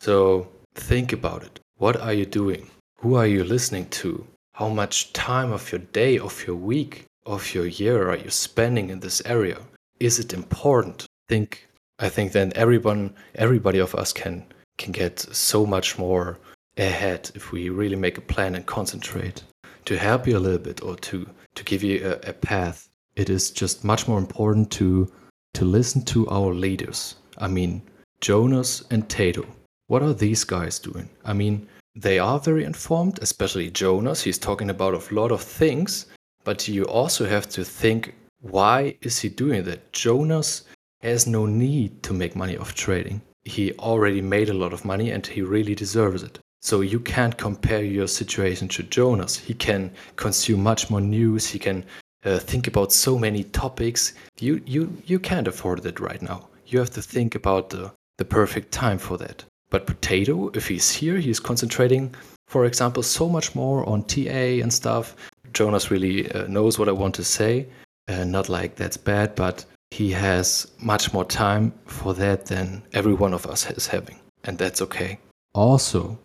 so 0.00 0.48
think 0.74 1.12
about 1.12 1.42
it. 1.42 1.60
What 1.76 1.96
are 1.96 2.12
you 2.12 2.26
doing? 2.26 2.70
Who 3.00 3.14
are 3.14 3.26
you 3.26 3.44
listening 3.44 3.86
to? 3.90 4.26
How 4.54 4.68
much 4.68 5.12
time 5.12 5.52
of 5.52 5.70
your 5.70 5.80
day, 5.92 6.18
of 6.18 6.44
your 6.46 6.56
week 6.56 7.04
of 7.28 7.54
your 7.54 7.66
year 7.66 8.10
are 8.10 8.16
you 8.16 8.30
spending 8.30 8.88
in 8.88 9.00
this 9.00 9.22
area? 9.26 9.58
Is 10.00 10.18
it 10.18 10.32
important? 10.32 11.06
Think 11.28 11.68
I 11.98 12.08
think 12.08 12.32
then 12.32 12.52
everyone 12.54 13.14
everybody 13.34 13.78
of 13.78 13.94
us 13.94 14.12
can 14.12 14.44
can 14.78 14.92
get 14.92 15.20
so 15.20 15.66
much 15.66 15.98
more 15.98 16.38
ahead 16.78 17.30
if 17.34 17.52
we 17.52 17.68
really 17.68 17.96
make 17.96 18.16
a 18.16 18.22
plan 18.32 18.54
and 18.54 18.64
concentrate. 18.64 19.42
To 19.84 19.98
help 19.98 20.26
you 20.26 20.36
a 20.36 20.44
little 20.46 20.58
bit 20.58 20.82
or 20.82 20.96
to 20.96 21.28
to 21.54 21.64
give 21.64 21.82
you 21.82 21.96
a, 22.04 22.30
a 22.30 22.32
path, 22.32 22.87
it 23.18 23.28
is 23.28 23.50
just 23.50 23.84
much 23.84 24.06
more 24.06 24.18
important 24.18 24.70
to 24.70 25.10
to 25.54 25.64
listen 25.64 26.02
to 26.04 26.28
our 26.28 26.54
leaders. 26.54 27.16
I 27.38 27.48
mean 27.48 27.82
Jonas 28.20 28.84
and 28.90 29.08
Tato. 29.08 29.46
What 29.88 30.02
are 30.02 30.12
these 30.12 30.44
guys 30.44 30.78
doing? 30.78 31.08
I 31.24 31.32
mean, 31.32 31.66
they 31.94 32.18
are 32.18 32.38
very 32.38 32.64
informed, 32.64 33.18
especially 33.22 33.70
Jonas. 33.70 34.22
He's 34.22 34.38
talking 34.38 34.70
about 34.70 34.94
a 34.94 35.14
lot 35.14 35.32
of 35.32 35.40
things, 35.42 36.06
but 36.44 36.68
you 36.68 36.84
also 36.84 37.26
have 37.26 37.48
to 37.50 37.64
think 37.64 38.14
why 38.40 38.96
is 39.02 39.18
he 39.18 39.28
doing 39.28 39.64
that? 39.64 39.92
Jonas 39.92 40.64
has 41.02 41.26
no 41.26 41.46
need 41.46 42.02
to 42.04 42.12
make 42.12 42.36
money 42.36 42.56
off 42.56 42.74
trading. 42.74 43.20
He 43.44 43.72
already 43.74 44.20
made 44.20 44.48
a 44.48 44.60
lot 44.62 44.72
of 44.72 44.84
money 44.84 45.10
and 45.10 45.26
he 45.26 45.42
really 45.42 45.74
deserves 45.74 46.22
it. 46.22 46.38
So 46.60 46.82
you 46.82 47.00
can't 47.00 47.36
compare 47.36 47.82
your 47.82 48.08
situation 48.08 48.68
to 48.68 48.82
Jonas. 48.82 49.36
He 49.36 49.54
can 49.54 49.90
consume 50.16 50.62
much 50.62 50.90
more 50.90 51.00
news. 51.00 51.48
He 51.48 51.58
can 51.58 51.84
uh, 52.28 52.38
think 52.38 52.66
about 52.66 52.92
so 52.92 53.18
many 53.18 53.44
topics. 53.44 54.12
You 54.40 54.60
you 54.66 54.82
you 55.06 55.18
can't 55.18 55.48
afford 55.48 55.84
it 55.86 56.00
right 56.00 56.22
now. 56.22 56.48
You 56.66 56.78
have 56.78 56.90
to 56.90 57.02
think 57.02 57.34
about 57.34 57.70
the 57.70 57.90
the 58.18 58.24
perfect 58.24 58.72
time 58.72 58.98
for 58.98 59.16
that. 59.18 59.44
But 59.70 59.86
Potato, 59.86 60.50
if 60.54 60.68
he's 60.68 60.90
here, 60.90 61.18
he's 61.18 61.40
concentrating, 61.40 62.14
for 62.46 62.64
example, 62.64 63.02
so 63.02 63.28
much 63.28 63.54
more 63.54 63.88
on 63.88 64.02
TA 64.04 64.62
and 64.62 64.72
stuff. 64.72 65.14
Jonas 65.52 65.90
really 65.90 66.30
uh, 66.32 66.46
knows 66.46 66.78
what 66.78 66.88
I 66.88 66.92
want 66.92 67.14
to 67.16 67.24
say. 67.24 67.66
Uh, 68.08 68.24
not 68.24 68.48
like 68.48 68.76
that's 68.76 68.96
bad, 68.96 69.34
but 69.34 69.64
he 69.90 70.10
has 70.12 70.66
much 70.80 71.12
more 71.12 71.24
time 71.24 71.72
for 71.86 72.14
that 72.14 72.46
than 72.46 72.82
every 72.92 73.14
one 73.14 73.34
of 73.34 73.46
us 73.46 73.70
is 73.70 73.86
having, 73.86 74.18
and 74.44 74.58
that's 74.58 74.82
okay. 74.82 75.18
Also, 75.54 76.18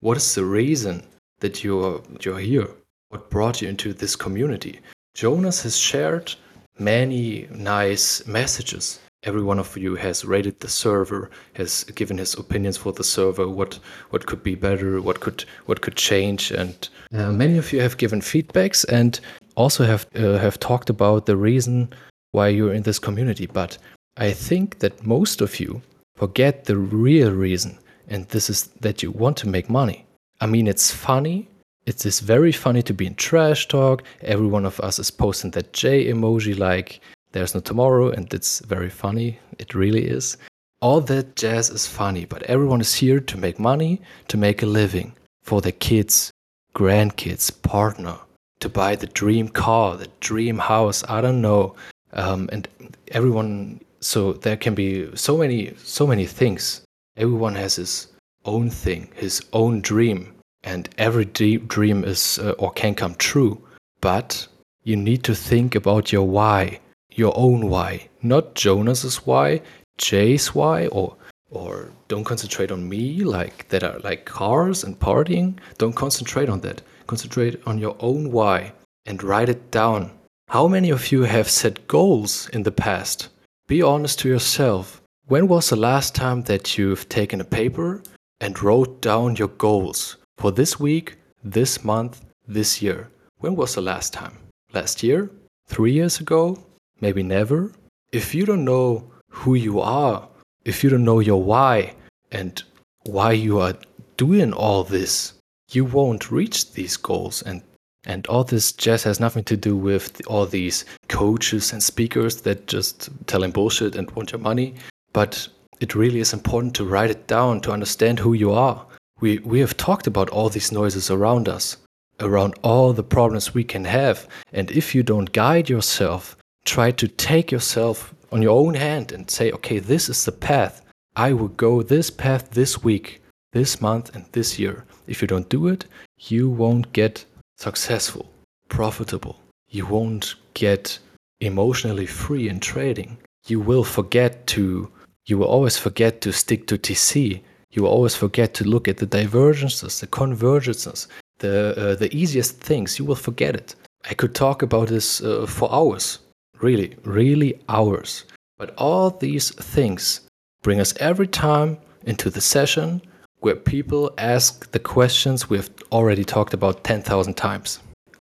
what 0.00 0.16
is 0.16 0.34
the 0.34 0.44
reason 0.44 1.02
that 1.40 1.64
you're 1.64 2.02
you're 2.20 2.38
here? 2.40 2.68
What 3.10 3.30
brought 3.30 3.62
you 3.62 3.68
into 3.68 3.92
this 3.92 4.16
community? 4.16 4.80
Jonas 5.18 5.62
has 5.62 5.76
shared 5.76 6.34
many 6.78 7.48
nice 7.50 8.24
messages 8.26 9.00
every 9.24 9.42
one 9.42 9.58
of 9.58 9.76
you 9.76 9.96
has 9.96 10.24
rated 10.24 10.60
the 10.60 10.68
server, 10.68 11.30
has 11.54 11.84
given 11.84 12.18
his 12.18 12.34
opinions 12.34 12.76
for 12.76 12.92
the 12.92 13.04
server, 13.04 13.48
what 13.48 13.78
what 14.10 14.26
could 14.26 14.42
be 14.42 14.54
better, 14.54 15.00
what 15.02 15.20
could 15.20 15.44
what 15.66 15.80
could 15.80 15.96
change, 15.96 16.52
and 16.52 16.88
uh, 17.12 17.32
many 17.32 17.58
of 17.58 17.72
you 17.72 17.80
have 17.80 17.96
given 17.96 18.20
feedbacks 18.20 18.84
and 18.88 19.20
also 19.56 19.84
have 19.84 20.06
uh, 20.14 20.38
have 20.38 20.58
talked 20.60 20.90
about 20.90 21.26
the 21.26 21.36
reason 21.36 21.92
why 22.32 22.48
you're 22.48 22.74
in 22.74 22.82
this 22.82 22.98
community. 22.98 23.46
But 23.46 23.78
I 24.16 24.32
think 24.32 24.78
that 24.78 25.04
most 25.06 25.40
of 25.40 25.60
you 25.60 25.82
forget 26.16 26.64
the 26.64 26.76
real 26.76 27.32
reason, 27.32 27.78
and 28.08 28.28
this 28.28 28.48
is 28.50 28.68
that 28.80 29.02
you 29.02 29.10
want 29.10 29.36
to 29.38 29.48
make 29.48 29.68
money. 29.68 30.06
I 30.40 30.46
mean, 30.46 30.68
it's 30.68 30.90
funny. 30.92 31.48
It 31.88 32.04
is 32.04 32.20
very 32.20 32.52
funny 32.52 32.82
to 32.82 32.92
be 32.92 33.06
in 33.06 33.14
trash 33.14 33.66
talk. 33.66 34.02
Every 34.20 34.46
one 34.46 34.66
of 34.66 34.78
us 34.80 34.98
is 34.98 35.10
posting 35.10 35.52
that 35.52 35.72
J 35.72 36.12
emoji 36.12 36.58
like 36.58 37.00
there's 37.32 37.54
No 37.54 37.62
Tomorrow, 37.62 38.10
and 38.10 38.32
it's 38.34 38.60
very 38.60 38.90
funny. 38.90 39.38
It 39.58 39.74
really 39.74 40.04
is. 40.04 40.36
All 40.82 41.00
that 41.00 41.34
jazz 41.34 41.70
is 41.70 41.86
funny, 41.86 42.26
but 42.26 42.42
everyone 42.42 42.82
is 42.82 42.94
here 42.94 43.20
to 43.20 43.38
make 43.38 43.58
money, 43.58 44.02
to 44.28 44.36
make 44.36 44.62
a 44.62 44.66
living 44.66 45.14
for 45.42 45.62
their 45.62 45.72
kids, 45.72 46.30
grandkids, 46.74 47.50
partner, 47.62 48.18
to 48.60 48.68
buy 48.68 48.94
the 48.94 49.06
dream 49.06 49.48
car, 49.48 49.96
the 49.96 50.10
dream 50.20 50.58
house. 50.58 51.02
I 51.08 51.22
don't 51.22 51.40
know. 51.40 51.74
Um, 52.12 52.50
and 52.52 52.68
everyone, 53.12 53.80
so 54.00 54.34
there 54.34 54.58
can 54.58 54.74
be 54.74 55.16
so 55.16 55.38
many, 55.38 55.72
so 55.78 56.06
many 56.06 56.26
things. 56.26 56.82
Everyone 57.16 57.54
has 57.54 57.76
his 57.76 58.08
own 58.44 58.68
thing, 58.68 59.10
his 59.14 59.40
own 59.54 59.80
dream, 59.80 60.34
and 60.62 60.88
every 60.98 61.24
deep 61.24 61.68
dream 61.68 62.04
is 62.04 62.38
uh, 62.38 62.52
or 62.58 62.72
can 62.72 62.94
come 62.94 63.14
true. 63.14 63.62
But 64.00 64.46
you 64.84 64.96
need 64.96 65.24
to 65.24 65.34
think 65.34 65.74
about 65.74 66.12
your 66.12 66.24
why 66.24 66.80
your 67.18 67.36
own 67.36 67.68
why, 67.68 68.08
not 68.22 68.54
Jonas's 68.54 69.26
why, 69.26 69.60
Jay's 69.98 70.54
why, 70.54 70.86
or 70.86 71.16
or 71.50 71.90
don't 72.06 72.24
concentrate 72.24 72.70
on 72.70 72.88
me 72.88 73.24
like 73.24 73.68
that 73.68 73.82
are 73.82 73.98
like 74.00 74.24
cars 74.24 74.84
and 74.84 74.98
partying. 74.98 75.58
Don't 75.78 75.94
concentrate 75.94 76.48
on 76.48 76.60
that. 76.60 76.82
Concentrate 77.06 77.60
on 77.66 77.78
your 77.78 77.96
own 78.00 78.30
why 78.30 78.72
and 79.06 79.22
write 79.22 79.48
it 79.48 79.70
down. 79.70 80.10
How 80.48 80.68
many 80.68 80.90
of 80.90 81.10
you 81.10 81.22
have 81.22 81.48
set 81.48 81.88
goals 81.88 82.48
in 82.50 82.62
the 82.62 82.70
past? 82.70 83.28
Be 83.66 83.82
honest 83.82 84.18
to 84.20 84.28
yourself. 84.28 85.02
When 85.26 85.48
was 85.48 85.70
the 85.70 85.76
last 85.76 86.14
time 86.14 86.42
that 86.42 86.76
you've 86.78 87.08
taken 87.08 87.40
a 87.40 87.44
paper 87.44 88.02
and 88.40 88.62
wrote 88.62 89.00
down 89.00 89.36
your 89.36 89.48
goals 89.48 90.17
for 90.38 90.50
this 90.52 90.80
week, 90.80 91.16
this 91.44 91.84
month, 91.84 92.24
this 92.46 92.80
year? 92.80 93.10
When 93.38 93.54
was 93.56 93.74
the 93.74 93.82
last 93.82 94.12
time? 94.12 94.38
Last 94.72 95.02
year? 95.02 95.30
Three 95.66 95.92
years 95.92 96.20
ago? 96.20 96.58
maybe 97.00 97.22
never. 97.22 97.72
If 98.12 98.34
you 98.34 98.44
don't 98.46 98.64
know 98.64 99.10
who 99.30 99.54
you 99.54 99.80
are, 99.80 100.28
if 100.64 100.82
you 100.82 100.90
don't 100.90 101.04
know 101.04 101.20
your 101.20 101.42
why 101.42 101.94
and 102.32 102.62
why 103.04 103.32
you 103.32 103.60
are 103.60 103.74
doing 104.16 104.52
all 104.52 104.84
this, 104.84 105.34
you 105.70 105.84
won't 105.84 106.30
reach 106.30 106.72
these 106.72 106.96
goals 106.96 107.42
and 107.42 107.62
And 108.06 108.26
all 108.28 108.44
this 108.44 108.72
jazz 108.72 109.04
has 109.04 109.20
nothing 109.20 109.44
to 109.44 109.56
do 109.56 109.76
with 109.76 110.22
all 110.26 110.46
these 110.46 110.84
coaches 111.08 111.72
and 111.72 111.82
speakers 111.82 112.42
that 112.42 112.66
just 112.66 113.10
telling 113.26 113.50
bullshit 113.50 113.96
and 113.96 114.10
want 114.12 114.32
your 114.32 114.40
money. 114.40 114.74
But 115.12 115.48
it 115.80 115.94
really 115.94 116.20
is 116.20 116.32
important 116.32 116.74
to 116.76 116.84
write 116.84 117.10
it 117.10 117.26
down 117.26 117.60
to 117.62 117.72
understand 117.72 118.18
who 118.18 118.32
you 118.32 118.52
are. 118.52 118.86
We, 119.20 119.38
we 119.38 119.60
have 119.60 119.76
talked 119.76 120.06
about 120.06 120.30
all 120.30 120.48
these 120.48 120.72
noises 120.72 121.10
around 121.10 121.48
us, 121.48 121.76
around 122.20 122.54
all 122.62 122.92
the 122.92 123.02
problems 123.02 123.54
we 123.54 123.64
can 123.64 123.84
have. 123.84 124.28
And 124.52 124.70
if 124.70 124.94
you 124.94 125.02
don't 125.02 125.32
guide 125.32 125.68
yourself, 125.68 126.36
try 126.64 126.90
to 126.92 127.08
take 127.08 127.50
yourself 127.50 128.14
on 128.30 128.42
your 128.42 128.58
own 128.58 128.74
hand 128.74 129.12
and 129.12 129.30
say, 129.30 129.50
okay, 129.52 129.78
this 129.78 130.08
is 130.08 130.24
the 130.24 130.32
path. 130.32 130.82
I 131.16 131.32
will 131.32 131.48
go 131.48 131.82
this 131.82 132.10
path 132.10 132.50
this 132.50 132.82
week, 132.82 133.22
this 133.52 133.80
month, 133.80 134.14
and 134.14 134.24
this 134.32 134.58
year. 134.58 134.84
If 135.06 135.20
you 135.22 135.28
don't 135.28 135.48
do 135.48 135.66
it, 135.68 135.86
you 136.18 136.48
won't 136.48 136.92
get 136.92 137.24
successful, 137.56 138.30
profitable. 138.68 139.40
You 139.68 139.86
won't 139.86 140.34
get 140.54 140.98
emotionally 141.40 142.06
free 142.06 142.48
in 142.48 142.60
trading. 142.60 143.18
You 143.46 143.60
will 143.60 143.84
forget 143.84 144.46
to, 144.48 144.90
you 145.26 145.38
will 145.38 145.46
always 145.46 145.78
forget 145.78 146.20
to 146.22 146.32
stick 146.32 146.66
to 146.68 146.78
TC. 146.78 147.40
You 147.70 147.82
will 147.82 147.90
always 147.90 148.14
forget 148.14 148.54
to 148.54 148.64
look 148.64 148.88
at 148.88 148.96
the 148.96 149.06
divergences, 149.06 150.00
the 150.00 150.06
convergences, 150.06 151.06
the, 151.38 151.74
uh, 151.76 151.94
the 151.94 152.14
easiest 152.14 152.60
things. 152.60 152.98
You 152.98 153.04
will 153.04 153.14
forget 153.14 153.54
it. 153.54 153.74
I 154.08 154.14
could 154.14 154.34
talk 154.34 154.62
about 154.62 154.88
this 154.88 155.20
uh, 155.20 155.46
for 155.46 155.72
hours, 155.72 156.18
really, 156.60 156.96
really 157.04 157.60
hours. 157.68 158.24
But 158.56 158.74
all 158.76 159.10
these 159.10 159.50
things 159.50 160.22
bring 160.62 160.80
us 160.80 160.94
every 160.98 161.28
time 161.28 161.78
into 162.04 162.30
the 162.30 162.40
session 162.40 163.02
where 163.40 163.54
people 163.54 164.12
ask 164.18 164.70
the 164.72 164.78
questions 164.78 165.48
we've 165.48 165.70
already 165.92 166.24
talked 166.24 166.54
about 166.54 166.84
10,000 166.84 167.34
times. 167.34 167.80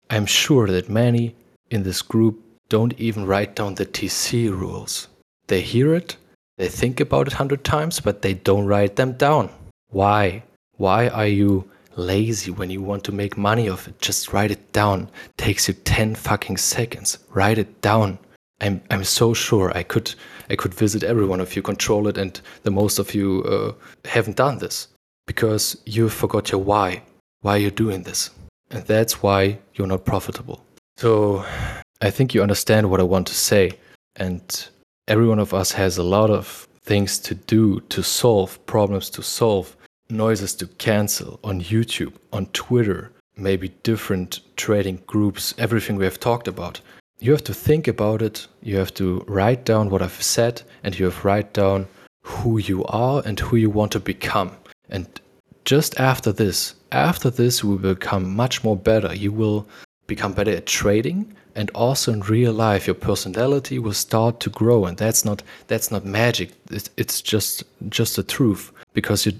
I'm 0.09 0.25
sure 0.25 0.67
that 0.67 0.89
many 0.89 1.35
in 1.69 1.83
this 1.83 2.01
group 2.01 2.39
don't 2.69 2.99
even 2.99 3.25
write 3.25 3.55
down 3.55 3.75
the 3.75 3.85
TC 3.85 4.49
rules. 4.49 5.07
They 5.47 5.61
hear 5.61 5.93
it, 5.93 6.17
they 6.57 6.67
think 6.67 6.99
about 6.99 7.27
it 7.27 7.33
100 7.33 7.63
times, 7.63 7.99
but 7.99 8.21
they 8.21 8.33
don't 8.33 8.67
write 8.67 8.95
them 8.95 9.13
down. 9.13 9.49
Why? 9.89 10.43
Why 10.77 11.07
are 11.07 11.27
you 11.27 11.69
lazy 11.95 12.51
when 12.51 12.69
you 12.69 12.81
want 12.81 13.03
to 13.05 13.11
make 13.11 13.37
money 13.37 13.67
of 13.67 13.87
it? 13.87 13.99
Just 13.99 14.33
write 14.33 14.51
it 14.51 14.71
down. 14.71 15.09
Takes 15.37 15.67
you 15.67 15.73
10 15.73 16.15
fucking 16.15 16.57
seconds. 16.57 17.19
Write 17.29 17.57
it 17.57 17.81
down. 17.81 18.19
I'm 18.61 18.81
I'm 18.89 19.03
so 19.03 19.33
sure 19.33 19.75
I 19.75 19.83
could 19.83 20.13
I 20.49 20.55
could 20.55 20.73
visit 20.73 21.03
every 21.03 21.25
one 21.25 21.41
of 21.41 21.55
you, 21.55 21.61
control 21.61 22.07
it, 22.07 22.17
and 22.17 22.39
the 22.63 22.71
most 22.71 22.99
of 22.99 23.13
you 23.13 23.43
uh, 23.43 23.73
haven't 24.07 24.37
done 24.37 24.59
this 24.59 24.87
because 25.27 25.77
you 25.85 26.09
forgot 26.09 26.51
your 26.51 26.61
why, 26.61 27.01
why 27.41 27.57
you're 27.57 27.71
doing 27.71 28.03
this, 28.03 28.29
and 28.71 28.85
that's 28.85 29.21
why 29.21 29.59
you're 29.75 29.87
not 29.87 30.05
profitable. 30.05 30.63
So 30.97 31.45
I 32.01 32.09
think 32.09 32.33
you 32.33 32.41
understand 32.41 32.89
what 32.89 32.99
I 32.99 33.03
want 33.03 33.27
to 33.27 33.35
say, 33.35 33.71
and 34.15 34.69
every 35.07 35.27
one 35.27 35.39
of 35.39 35.53
us 35.53 35.71
has 35.71 35.97
a 35.97 36.03
lot 36.03 36.29
of 36.29 36.67
things 36.81 37.19
to 37.19 37.35
do 37.35 37.79
to 37.89 38.03
solve 38.03 38.63
problems 38.65 39.09
to 39.09 39.23
solve 39.23 39.75
noises 40.09 40.53
to 40.53 40.67
cancel 40.67 41.39
on 41.43 41.61
YouTube, 41.61 42.13
on 42.31 42.45
Twitter, 42.47 43.11
maybe 43.37 43.69
different 43.83 44.41
trading 44.57 45.01
groups, 45.07 45.53
everything 45.57 45.95
we 45.95 46.03
have 46.03 46.19
talked 46.19 46.47
about 46.47 46.81
you 47.23 47.31
have 47.31 47.43
to 47.45 47.53
think 47.53 47.87
about 47.87 48.21
it. 48.21 48.47
You 48.61 48.75
have 48.77 48.93
to 48.95 49.23
write 49.27 49.63
down 49.63 49.89
what 49.89 50.01
I've 50.01 50.21
said, 50.21 50.61
and 50.83 50.99
you 50.99 51.05
have 51.05 51.21
to 51.21 51.27
write 51.27 51.53
down 51.53 51.87
who 52.21 52.57
you 52.57 52.83
are 52.85 53.23
and 53.25 53.39
who 53.39 53.55
you 53.55 53.69
want 53.69 53.93
to 53.93 54.01
become. 54.01 54.51
And 54.89 55.07
just 55.63 55.97
after 55.97 56.33
this, 56.33 56.75
after 56.91 57.29
this, 57.29 57.63
we 57.63 57.77
will 57.77 57.93
become 57.95 58.35
much 58.35 58.65
more 58.65 58.75
better. 58.75 59.15
You 59.15 59.31
will 59.31 59.65
become 60.05 60.33
better 60.33 60.51
at 60.51 60.65
trading, 60.65 61.33
and 61.55 61.69
also 61.71 62.11
in 62.11 62.21
real 62.21 62.53
life, 62.53 62.87
your 62.87 62.95
personality 62.95 63.79
will 63.79 63.93
start 63.93 64.39
to 64.41 64.49
grow. 64.49 64.85
And 64.85 64.97
that's 64.97 65.23
not 65.25 65.43
that's 65.67 65.91
not 65.91 66.05
magic. 66.05 66.51
It's, 66.69 66.89
it's 66.97 67.21
just 67.21 67.63
just 67.89 68.15
the 68.15 68.23
truth. 68.23 68.71
Because 68.93 69.25
you, 69.25 69.33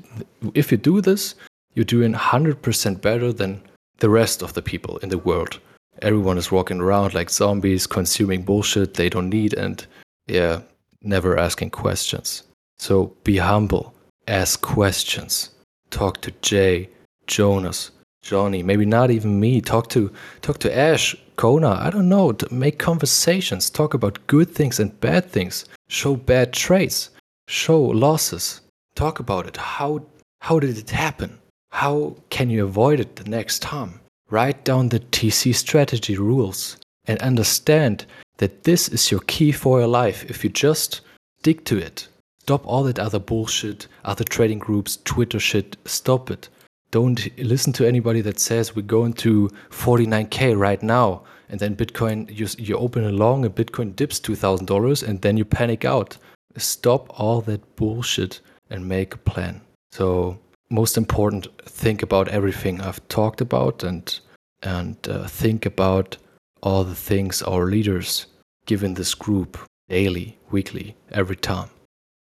if 0.53 0.71
you 0.71 0.77
do 0.77 1.01
this, 1.01 1.35
you're 1.75 1.85
doing 1.85 2.13
100% 2.13 3.01
better 3.01 3.31
than 3.31 3.61
the 3.99 4.09
rest 4.09 4.41
of 4.41 4.53
the 4.53 4.61
people 4.61 4.97
in 4.97 5.09
the 5.09 5.17
world 5.19 5.59
everyone 6.01 6.37
is 6.37 6.51
walking 6.51 6.81
around 6.81 7.13
like 7.13 7.29
zombies, 7.29 7.87
consuming 7.87 8.43
bullshit 8.43 8.95
they 8.95 9.09
don't 9.09 9.29
need, 9.29 9.53
and 9.53 9.85
yeah, 10.27 10.61
never 11.01 11.37
asking 11.37 11.69
questions. 11.69 12.43
So 12.79 13.15
be 13.23 13.37
humble, 13.37 13.93
ask 14.27 14.61
questions, 14.61 15.51
talk 15.89 16.21
to 16.21 16.31
Jay, 16.41 16.89
Jonas, 17.27 17.91
Johnny, 18.21 18.63
maybe 18.63 18.85
not 18.85 19.11
even 19.11 19.39
me. 19.39 19.61
Talk 19.61 19.89
to 19.89 20.11
talk 20.41 20.57
to 20.59 20.77
Ash, 20.77 21.15
Kona. 21.35 21.71
I 21.79 21.89
don't 21.89 22.09
know. 22.09 22.31
to 22.31 22.53
Make 22.53 22.79
conversations. 22.79 23.69
Talk 23.69 23.93
about 23.93 24.25
good 24.27 24.49
things 24.49 24.79
and 24.79 24.99
bad 24.99 25.29
things. 25.29 25.65
Show 25.87 26.15
bad 26.15 26.53
traits. 26.53 27.09
Show 27.47 27.81
losses. 27.81 28.61
Talk 28.95 29.19
about 29.19 29.47
it. 29.47 29.57
How 29.57 30.05
how 30.41 30.59
did 30.59 30.77
it 30.77 30.89
happen? 30.89 31.39
How 31.71 32.15
can 32.29 32.49
you 32.49 32.65
avoid 32.65 32.99
it 32.99 33.15
the 33.15 33.29
next 33.29 33.61
time? 33.61 33.99
Write 34.29 34.63
down 34.63 34.89
the 34.89 34.99
TC 34.99 35.55
strategy 35.55 36.17
rules 36.17 36.77
and 37.05 37.19
understand 37.21 38.05
that 38.37 38.63
this 38.63 38.89
is 38.89 39.11
your 39.11 39.21
key 39.21 39.51
for 39.51 39.79
your 39.79 39.87
life 39.87 40.29
if 40.29 40.43
you 40.43 40.49
just 40.49 41.01
stick 41.39 41.63
to 41.65 41.77
it. 41.77 42.07
Stop 42.41 42.65
all 42.67 42.83
that 42.83 42.99
other 42.99 43.19
bullshit, 43.19 43.87
other 44.03 44.25
trading 44.25 44.59
groups, 44.59 44.97
Twitter 45.05 45.39
shit. 45.39 45.77
Stop 45.85 46.29
it. 46.29 46.49
Don't 46.93 47.27
listen 47.39 47.73
to 47.73 47.87
anybody 47.87 48.21
that 48.21 48.39
says 48.39 48.75
we're 48.75 48.83
going 48.83 49.13
to 49.13 49.49
49k 49.71 50.55
right 50.55 50.83
now 50.83 51.23
and 51.49 51.59
then 51.59 51.75
Bitcoin, 51.75 52.29
you, 52.29 52.47
you 52.57 52.77
open 52.77 53.03
a 53.03 53.11
long 53.11 53.45
and 53.45 53.55
Bitcoin 53.55 53.95
dips 53.95 54.19
$2,000 54.19 55.07
and 55.07 55.21
then 55.21 55.37
you 55.37 55.43
panic 55.43 55.85
out. 55.85 56.17
Stop 56.55 57.19
all 57.19 57.41
that 57.41 57.75
bullshit 57.75 58.41
and 58.69 58.87
make 58.87 59.15
a 59.15 59.17
plan. 59.17 59.61
So 59.91 60.39
most 60.69 60.95
important, 60.97 61.47
think 61.63 62.03
about 62.03 62.27
everything 62.27 62.79
I've 62.79 63.07
talked 63.07 63.41
about 63.41 63.83
and 63.83 64.19
and 64.61 64.95
uh, 65.09 65.27
think 65.27 65.65
about 65.65 66.17
all 66.61 66.83
the 66.83 66.95
things 66.95 67.41
our 67.41 67.65
leaders 67.65 68.27
give 68.67 68.83
in 68.83 68.93
this 68.93 69.15
group 69.15 69.57
daily, 69.89 70.37
weekly, 70.51 70.95
every 71.11 71.35
time. 71.35 71.69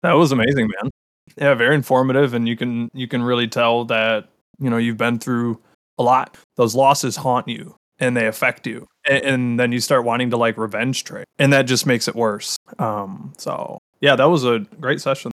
That 0.03 0.13
was 0.13 0.31
amazing, 0.31 0.69
man. 0.69 0.91
Yeah, 1.37 1.55
very 1.55 1.75
informative, 1.75 2.35
and 2.35 2.47
you 2.47 2.55
can 2.55 2.89
you 2.93 3.07
can 3.07 3.23
really 3.23 3.47
tell 3.47 3.83
that 3.85 4.29
you 4.59 4.69
know 4.69 4.77
you've 4.77 4.97
been 4.97 5.19
through 5.19 5.59
a 5.97 6.03
lot. 6.03 6.37
Those 6.55 6.75
losses 6.75 7.15
haunt 7.15 7.47
you 7.47 7.75
and 7.99 8.15
they 8.15 8.27
affect 8.27 8.65
you, 8.67 8.87
and, 9.05 9.23
and 9.23 9.59
then 9.59 9.71
you 9.71 9.79
start 9.79 10.05
wanting 10.05 10.29
to 10.29 10.37
like 10.37 10.57
revenge 10.57 11.03
trade, 11.03 11.25
and 11.37 11.51
that 11.53 11.63
just 11.63 11.85
makes 11.85 12.07
it 12.07 12.15
worse. 12.15 12.57
Um, 12.77 13.33
so 13.37 13.79
yeah, 14.01 14.15
that 14.15 14.29
was 14.29 14.45
a 14.45 14.59
great 14.79 15.01
session. 15.01 15.31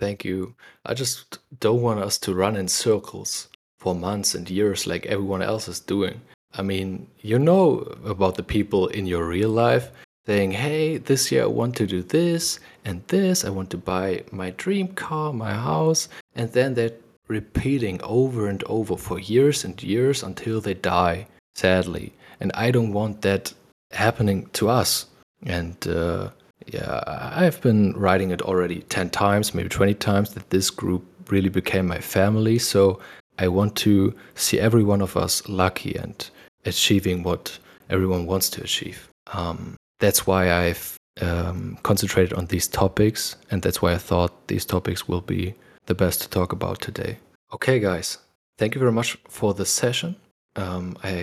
Thank 0.00 0.24
you. 0.24 0.54
I 0.86 0.94
just 0.94 1.38
don't 1.60 1.82
want 1.82 2.00
us 2.00 2.18
to 2.18 2.34
run 2.34 2.56
in 2.56 2.68
circles 2.68 3.48
for 3.78 3.94
months 3.94 4.34
and 4.34 4.48
years 4.48 4.86
like 4.86 5.06
everyone 5.06 5.42
else 5.42 5.68
is 5.68 5.78
doing. 5.78 6.20
I 6.54 6.62
mean, 6.62 7.06
you 7.20 7.38
know 7.38 7.80
about 8.04 8.34
the 8.34 8.42
people 8.42 8.88
in 8.88 9.06
your 9.06 9.26
real 9.26 9.50
life 9.50 9.90
saying, 10.26 10.52
hey, 10.52 10.98
this 10.98 11.30
year 11.30 11.44
I 11.44 11.46
want 11.46 11.76
to 11.76 11.86
do 11.86 12.02
this 12.02 12.60
and 12.84 13.06
this, 13.08 13.44
I 13.44 13.50
want 13.50 13.70
to 13.70 13.78
buy 13.78 14.24
my 14.32 14.50
dream 14.50 14.88
car, 14.88 15.32
my 15.32 15.52
house, 15.52 16.08
and 16.34 16.50
then 16.52 16.74
they're 16.74 16.92
repeating 17.30 18.02
over 18.02 18.48
and 18.48 18.62
over 18.64 18.96
for 18.96 19.18
years 19.18 19.64
and 19.64 19.80
years 19.82 20.22
until 20.22 20.60
they 20.60 20.74
die, 20.74 21.26
sadly. 21.54 22.12
And 22.40 22.50
I 22.54 22.70
don't 22.72 22.92
want 22.92 23.22
that 23.22 23.54
happening 23.92 24.46
to 24.54 24.68
us. 24.68 25.06
And 25.46 25.76
uh, 25.86 26.30
yeah, 26.66 27.00
I've 27.06 27.60
been 27.62 27.92
writing 27.92 28.32
it 28.32 28.42
already 28.42 28.80
10 28.82 29.10
times, 29.10 29.54
maybe 29.54 29.68
20 29.68 29.94
times, 29.94 30.34
that 30.34 30.50
this 30.50 30.70
group 30.70 31.04
really 31.30 31.48
became 31.48 31.86
my 31.86 32.00
family. 32.00 32.58
So 32.58 32.98
I 33.38 33.48
want 33.48 33.76
to 33.76 34.12
see 34.34 34.58
every 34.58 34.82
one 34.82 35.00
of 35.00 35.16
us 35.16 35.48
lucky 35.48 35.94
and 35.94 36.28
achieving 36.64 37.22
what 37.22 37.58
everyone 37.88 38.26
wants 38.26 38.50
to 38.50 38.62
achieve. 38.62 39.08
Um, 39.32 39.76
that's 40.00 40.26
why 40.26 40.52
I've 40.52 40.96
um, 41.20 41.78
concentrated 41.82 42.32
on 42.32 42.46
these 42.46 42.66
topics, 42.66 43.36
and 43.50 43.62
that's 43.62 43.80
why 43.80 43.92
I 43.92 43.98
thought 43.98 44.48
these 44.48 44.64
topics 44.64 45.06
will 45.06 45.20
be 45.20 45.54
the 45.90 46.04
best 46.06 46.22
to 46.22 46.28
talk 46.28 46.52
about 46.52 46.80
today. 46.80 47.18
Okay, 47.52 47.80
guys, 47.80 48.18
thank 48.58 48.76
you 48.76 48.78
very 48.78 48.92
much 48.92 49.18
for 49.28 49.54
the 49.54 49.66
session. 49.66 50.14
Um, 50.54 50.96
I 51.02 51.16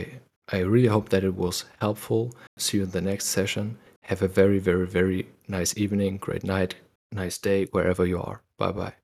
I 0.52 0.60
really 0.60 0.92
hope 0.96 1.08
that 1.10 1.24
it 1.24 1.36
was 1.36 1.66
helpful. 1.80 2.34
See 2.58 2.78
you 2.78 2.84
in 2.84 2.92
the 2.92 3.08
next 3.12 3.28
session. 3.28 3.78
Have 4.10 4.22
a 4.22 4.28
very, 4.28 4.60
very, 4.60 4.88
very 5.00 5.22
nice 5.48 5.78
evening, 5.78 6.18
great 6.18 6.44
night, 6.44 6.76
nice 7.14 7.38
day, 7.38 7.60
wherever 7.72 8.06
you 8.06 8.20
are. 8.20 8.42
Bye 8.58 8.74
bye. 8.74 8.96